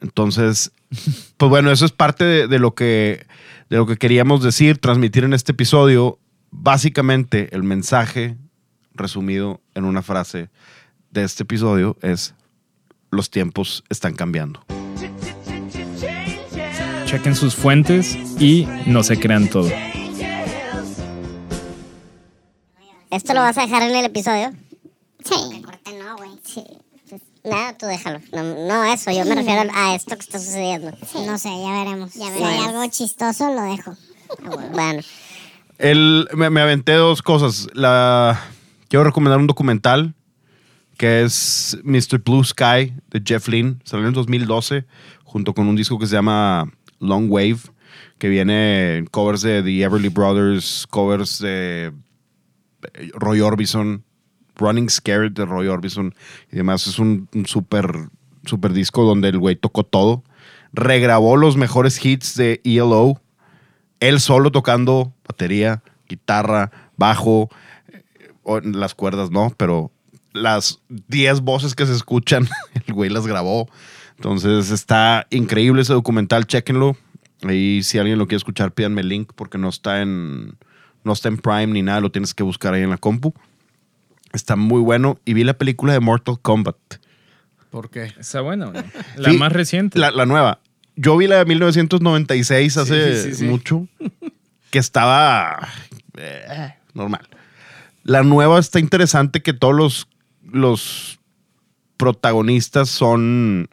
[0.00, 0.72] Entonces,
[1.36, 3.26] pues bueno, eso es parte de, de lo que,
[3.68, 6.18] de lo que queríamos decir, transmitir en este episodio.
[6.50, 8.36] Básicamente, el mensaje
[8.94, 10.50] resumido en una frase
[11.10, 12.34] de este episodio es,
[13.10, 14.64] los tiempos están cambiando.
[17.10, 19.68] Chequen sus fuentes y no se crean todo.
[23.10, 24.52] ¿Esto lo vas a dejar en el episodio?
[25.24, 25.60] Sí.
[25.60, 26.30] corte no, güey.
[26.44, 26.62] Sí.
[27.08, 28.20] Pues, nada, tú déjalo.
[28.32, 30.92] No, no eso, yo me refiero a esto que está sucediendo.
[31.26, 32.14] No sé, ya veremos.
[32.14, 32.48] Ya Si veremos.
[32.48, 33.96] hay algo chistoso, lo dejo.
[34.72, 35.02] Bueno,
[35.78, 37.66] El, me, me aventé dos cosas.
[37.74, 38.40] La,
[38.86, 40.14] quiero recomendar un documental
[40.96, 42.18] que es Mr.
[42.24, 43.78] Blue Sky de Jeff Lynne.
[43.82, 44.84] Salió en 2012
[45.24, 46.70] junto con un disco que se llama
[47.00, 47.58] Long Wave,
[48.18, 51.92] que viene en covers de The Everly Brothers, covers de
[52.94, 54.04] eh, Roy Orbison,
[54.56, 56.14] Running Scared de Roy Orbison
[56.52, 56.86] y demás.
[56.86, 58.08] Es un, súper
[58.46, 60.22] super disco donde el güey tocó todo.
[60.72, 63.20] Regrabó los mejores hits de ELO
[64.00, 67.50] él solo tocando batería, guitarra, bajo,
[67.92, 69.92] eh, las cuerdas no, pero
[70.32, 72.48] las 10 voces que se escuchan,
[72.86, 73.68] el güey las grabó.
[74.20, 76.94] Entonces está increíble ese documental, chéquenlo.
[77.42, 80.58] Ahí si alguien lo quiere escuchar, pídanme el link porque no está en
[81.04, 83.32] no está en Prime ni nada, lo tienes que buscar ahí en la compu.
[84.34, 86.76] Está muy bueno y vi la película de Mortal Kombat.
[87.70, 88.12] ¿Por qué?
[88.18, 88.72] Está bueno.
[88.72, 88.82] ¿no?
[89.16, 89.98] La Sí, más reciente.
[89.98, 90.60] La, la nueva.
[90.96, 93.44] Yo vi la de 1996 hace Sí, sí, sí.
[93.46, 93.88] mucho,
[94.70, 95.66] que estaba
[96.18, 97.26] eh, normal.
[98.02, 100.08] La nueva está interesante que todos los,
[100.44, 101.20] los
[101.96, 103.70] protagonistas son,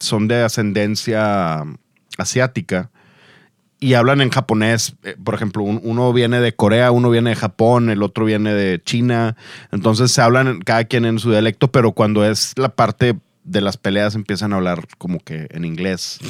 [0.00, 1.64] son de ascendencia
[2.18, 2.90] asiática
[3.80, 4.94] y hablan en japonés.
[5.04, 8.52] Eh, Por ejemplo, un- uno viene de Corea, uno viene de Japón, el otro viene
[8.52, 9.36] de China.
[9.72, 13.76] Entonces se hablan cada quien en su dialecto, pero cuando es la parte de las
[13.76, 16.18] peleas empiezan a hablar como que en inglés.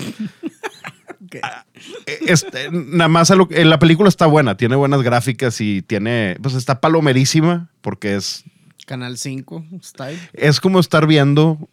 [1.43, 1.66] Ah,
[2.07, 5.83] eh, este, nada más a lo- eh, la película está buena, tiene buenas gráficas y
[5.83, 8.45] tiene, pues está palomerísima porque es,
[8.87, 10.19] Canal 5, style.
[10.33, 11.69] es como estar viendo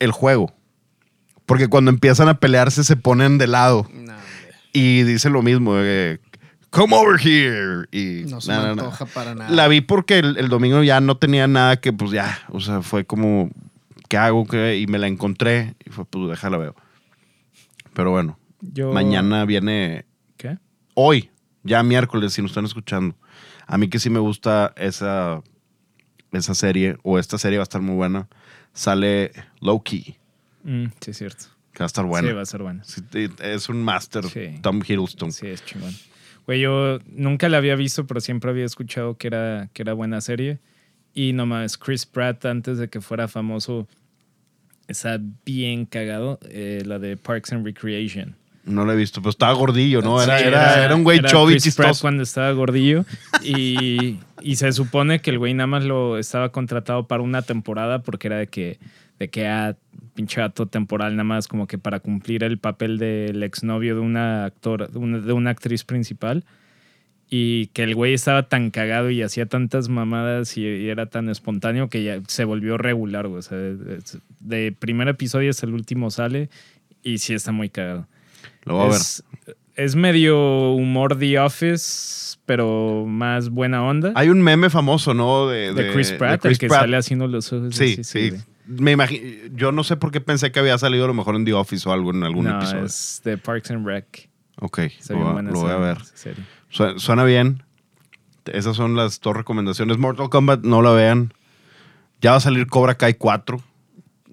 [0.00, 0.52] el juego.
[1.52, 4.14] Porque cuando empiezan a pelearse se ponen de lado No,
[4.72, 5.74] y dicen lo mismo.
[5.76, 6.18] eh,
[6.70, 7.86] Come over here.
[7.92, 8.82] Y No se na, me na, na.
[8.84, 9.50] antoja para nada.
[9.50, 12.80] La vi porque el, el domingo ya no tenía nada que, pues ya, o sea,
[12.80, 13.50] fue como,
[14.08, 14.46] ¿qué hago?
[14.46, 14.78] ¿Qué?
[14.78, 16.74] Y me la encontré y fue, pues déjala veo.
[17.92, 20.06] Pero bueno, Yo- mañana viene,
[20.38, 20.56] ¿Qué?
[20.94, 21.28] hoy,
[21.62, 23.14] ya miércoles, si nos están escuchando.
[23.66, 25.42] A mí que sí me gusta esa,
[26.32, 28.28] esa serie, o esta serie va a estar muy buena,
[28.72, 30.16] sale Loki,
[30.64, 31.44] Mm, sí, es cierto.
[31.72, 32.28] que va a estar buena.
[32.28, 32.82] Sí, va a ser bueno.
[32.84, 33.00] Sí,
[33.42, 34.58] es un máster, Sí.
[34.62, 35.32] Tom Hiddleston.
[35.32, 35.92] Sí, es chingón.
[36.46, 40.20] Güey, yo nunca la había visto, pero siempre había escuchado que era, que era buena
[40.20, 40.58] serie.
[41.14, 43.86] Y nomás Chris Pratt, antes de que fuera famoso,
[44.88, 46.38] está bien cagado.
[46.48, 48.36] eh, la de Parks and Recreation.
[48.64, 50.22] No lo he visto, pero estaba gordillo, ¿no?
[50.22, 52.00] Era, Sí, era, era un güey era chubby Chris Pratt chistoso.
[52.02, 53.04] cuando estaba gordillo.
[53.42, 58.02] Y, y se supone que el güey nada más lo estaba contratado para una temporada
[58.02, 58.78] porque era de que,
[59.22, 59.76] de que ah,
[60.14, 64.88] pinche temporal, nada más como que para cumplir el papel del exnovio de una actora,
[64.88, 66.44] de una, de una actriz principal.
[67.34, 71.30] Y que el güey estaba tan cagado y hacía tantas mamadas y, y era tan
[71.30, 73.38] espontáneo que ya se volvió regular, güey.
[73.38, 76.50] O sea, es- de primer episodio hasta el último sale
[77.02, 78.06] y sí está muy cagado.
[78.64, 78.96] Lo voy a ver.
[78.96, 79.24] Es,
[79.76, 84.12] es medio humor The Office, pero más buena onda.
[84.14, 85.48] Hay un meme famoso, ¿no?
[85.48, 86.80] De, de, Chris Pratt, de Chris el que Pratt.
[86.82, 87.74] sale haciendo los ojos.
[87.74, 88.28] Sí, así, sí.
[88.30, 88.42] güey.
[88.66, 91.44] Me imagino, yo no sé por qué pensé que había salido a lo mejor en
[91.44, 92.84] The Office o algo en algún no, episodio.
[92.84, 94.28] es de Parks and Rec.
[94.60, 95.98] Ok, Está lo, lo voy a ver.
[96.68, 97.62] Su- Suena bien.
[98.46, 99.98] Esas son las dos recomendaciones.
[99.98, 101.32] Mortal Kombat, no la vean.
[102.20, 103.60] Ya va a salir Cobra Kai 4.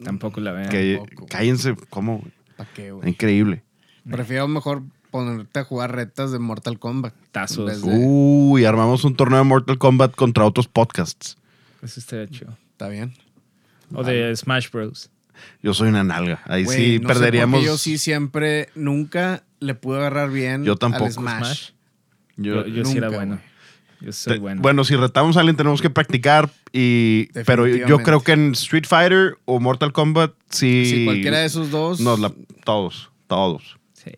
[0.04, 0.70] Tampoco la vean.
[0.70, 1.28] Que, tampoco.
[1.28, 2.24] cállense, ¿cómo?
[2.56, 3.10] ¿Para qué, güey?
[3.10, 3.64] Increíble.
[4.10, 7.14] Prefiero mejor ponerte a jugar retas de Mortal Kombat.
[7.32, 7.82] Tazos.
[7.84, 11.38] de- Uy, armamos un torneo de Mortal Kombat contra otros podcasts.
[11.82, 12.58] Eso estaría chido.
[12.72, 13.14] Está bien.
[13.94, 15.10] O de Smash Bros.
[15.64, 16.42] Yo soy una nalga.
[16.46, 17.64] Ahí sí no sé perderíamos.
[17.64, 21.06] yo sí siempre, nunca le pude agarrar bien Yo tampoco.
[21.06, 21.38] al Smash.
[21.44, 21.70] Smash.
[22.38, 23.42] Yo- Yo, yo sí era nunca, bueno.
[24.02, 24.62] Yo soy Te- bueno.
[24.62, 28.04] Bueno, si retamos a alguien tenemos que practicar y pero yo Definitivamente.
[28.04, 32.20] creo que en Street Fighter o Mortal Kombat sí Si cualquiera de esos dos, nos
[32.20, 32.32] la-
[32.64, 33.78] todos, todos.
[33.94, 34.12] Sí.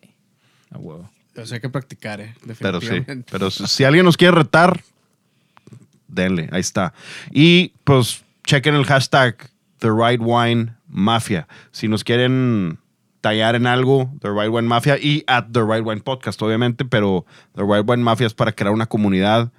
[0.70, 1.10] A huevo.
[1.36, 2.34] o sea, hay que practicar, ¿eh?
[2.60, 3.28] Pero sí, Definitivamente.
[3.32, 4.82] pero si alguien nos quiere retar
[6.08, 6.92] denle, ahí está.
[7.32, 9.36] Y pues chequen el hashtag
[9.82, 11.48] The Right Wine Mafia.
[11.72, 12.78] Si nos quieren
[13.20, 17.26] tallar en algo, The Right Wine Mafia y at The Right Wine Podcast, obviamente, pero
[17.56, 19.50] The Right Wine Mafia es para crear una comunidad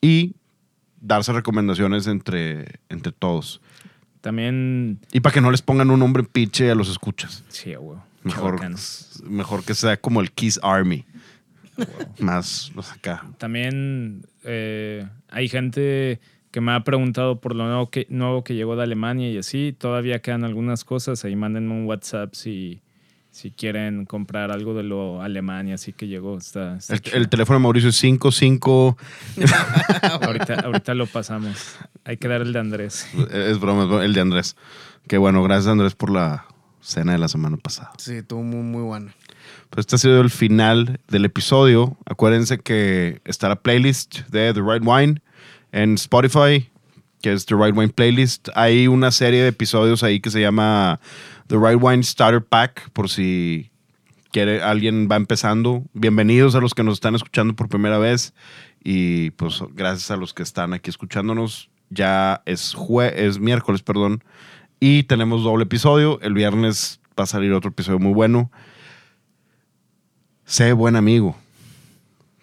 [0.00, 0.36] y
[1.00, 3.60] darse recomendaciones entre, entre todos.
[4.20, 5.00] También.
[5.12, 7.42] Y para que no les pongan un nombre pinche a los escuchas.
[7.48, 8.04] Sí, huevo.
[8.22, 8.60] Mejor,
[9.24, 11.04] mejor que sea como el Kiss Army.
[12.20, 13.24] Más pues, acá.
[13.38, 16.20] También eh, hay gente
[16.56, 19.76] que me ha preguntado por lo nuevo que, nuevo que llegó de Alemania y así.
[19.78, 21.22] Todavía quedan algunas cosas.
[21.26, 22.80] Ahí mándenme un WhatsApp si,
[23.30, 26.38] si quieren comprar algo de lo alemán y así que llegó.
[26.38, 28.96] Está, está El, teléfono de Mauricio es 55.
[30.22, 31.76] ahorita, ahorita lo pasamos.
[32.06, 33.06] Hay que dar el de Andrés.
[33.30, 34.56] Es broma, es broma, el de Andrés.
[35.06, 36.46] Que bueno, gracias Andrés por la
[36.80, 37.92] cena de la semana pasada.
[37.98, 39.12] Sí, estuvo muy, muy bueno.
[39.68, 41.98] Pues este ha sido el final del episodio.
[42.06, 45.20] Acuérdense que está la playlist de The Right Wine
[45.72, 46.70] en Spotify,
[47.20, 48.48] que es The Right Wine Playlist.
[48.54, 51.00] Hay una serie de episodios ahí que se llama
[51.48, 53.70] The Right Wine Starter Pack, por si
[54.32, 55.82] quiere alguien va empezando.
[55.92, 58.34] Bienvenidos a los que nos están escuchando por primera vez
[58.82, 61.70] y pues gracias a los que están aquí escuchándonos.
[61.88, 64.22] Ya es jue es miércoles, perdón,
[64.80, 66.20] y tenemos doble episodio.
[66.20, 68.50] El viernes va a salir otro episodio muy bueno.
[70.44, 71.36] Sé buen amigo.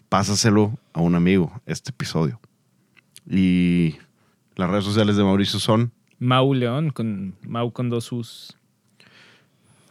[0.09, 2.39] Pásaselo a un amigo este episodio.
[3.29, 3.97] Y
[4.55, 8.57] las redes sociales de Mauricio son Mau León, con Mau con dos U's.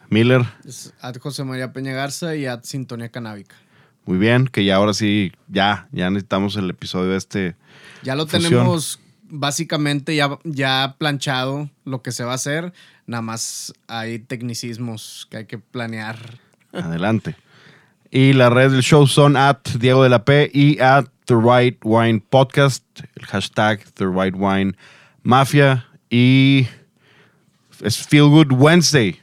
[0.09, 3.57] Miller, Es at José María Peña Garza y at Sintonía Canábica.
[4.05, 7.57] muy bien, que ya ahora sí, ya, ya necesitamos el episodio este.
[8.03, 8.51] Ya lo Fusión.
[8.51, 12.75] tenemos básicamente ya, ya planchado lo que se va a hacer.
[13.07, 16.39] Nada más hay tecnicismos que hay que planear.
[16.73, 17.37] Adelante.
[18.15, 21.79] Y las redes del show son at Diego de la P y at The Right
[21.83, 22.85] Wine Podcast,
[23.17, 24.77] el hashtag The Right Wine
[25.23, 26.69] Mafia y
[27.83, 29.19] es Feel Good Wednesday.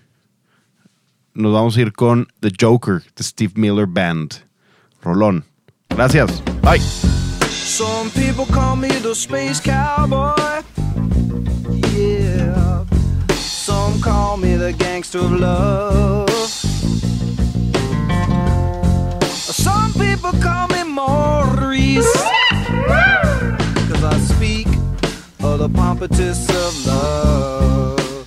[1.36, 4.44] Nos vamos a ir con The Joker, The Steve Miller Band.
[5.04, 5.46] Rolón.
[5.90, 6.42] Gracias.
[6.64, 6.80] Bye.
[7.48, 10.64] Some people call me the space cowboy.
[11.96, 12.86] Yeah.
[13.36, 16.30] Some call me the gangster of love.
[20.22, 22.14] People call me Maurice.
[23.88, 24.68] Cause I speak
[25.42, 28.26] of the pompatus of love.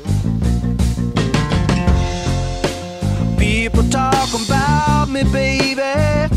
[3.39, 6.35] People talk about me, baby.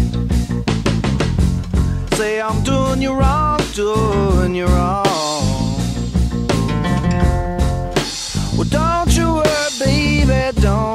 [2.17, 5.05] Say I'm doing you wrong, doing you wrong.
[8.57, 10.94] Well, don't you worry, baby, don't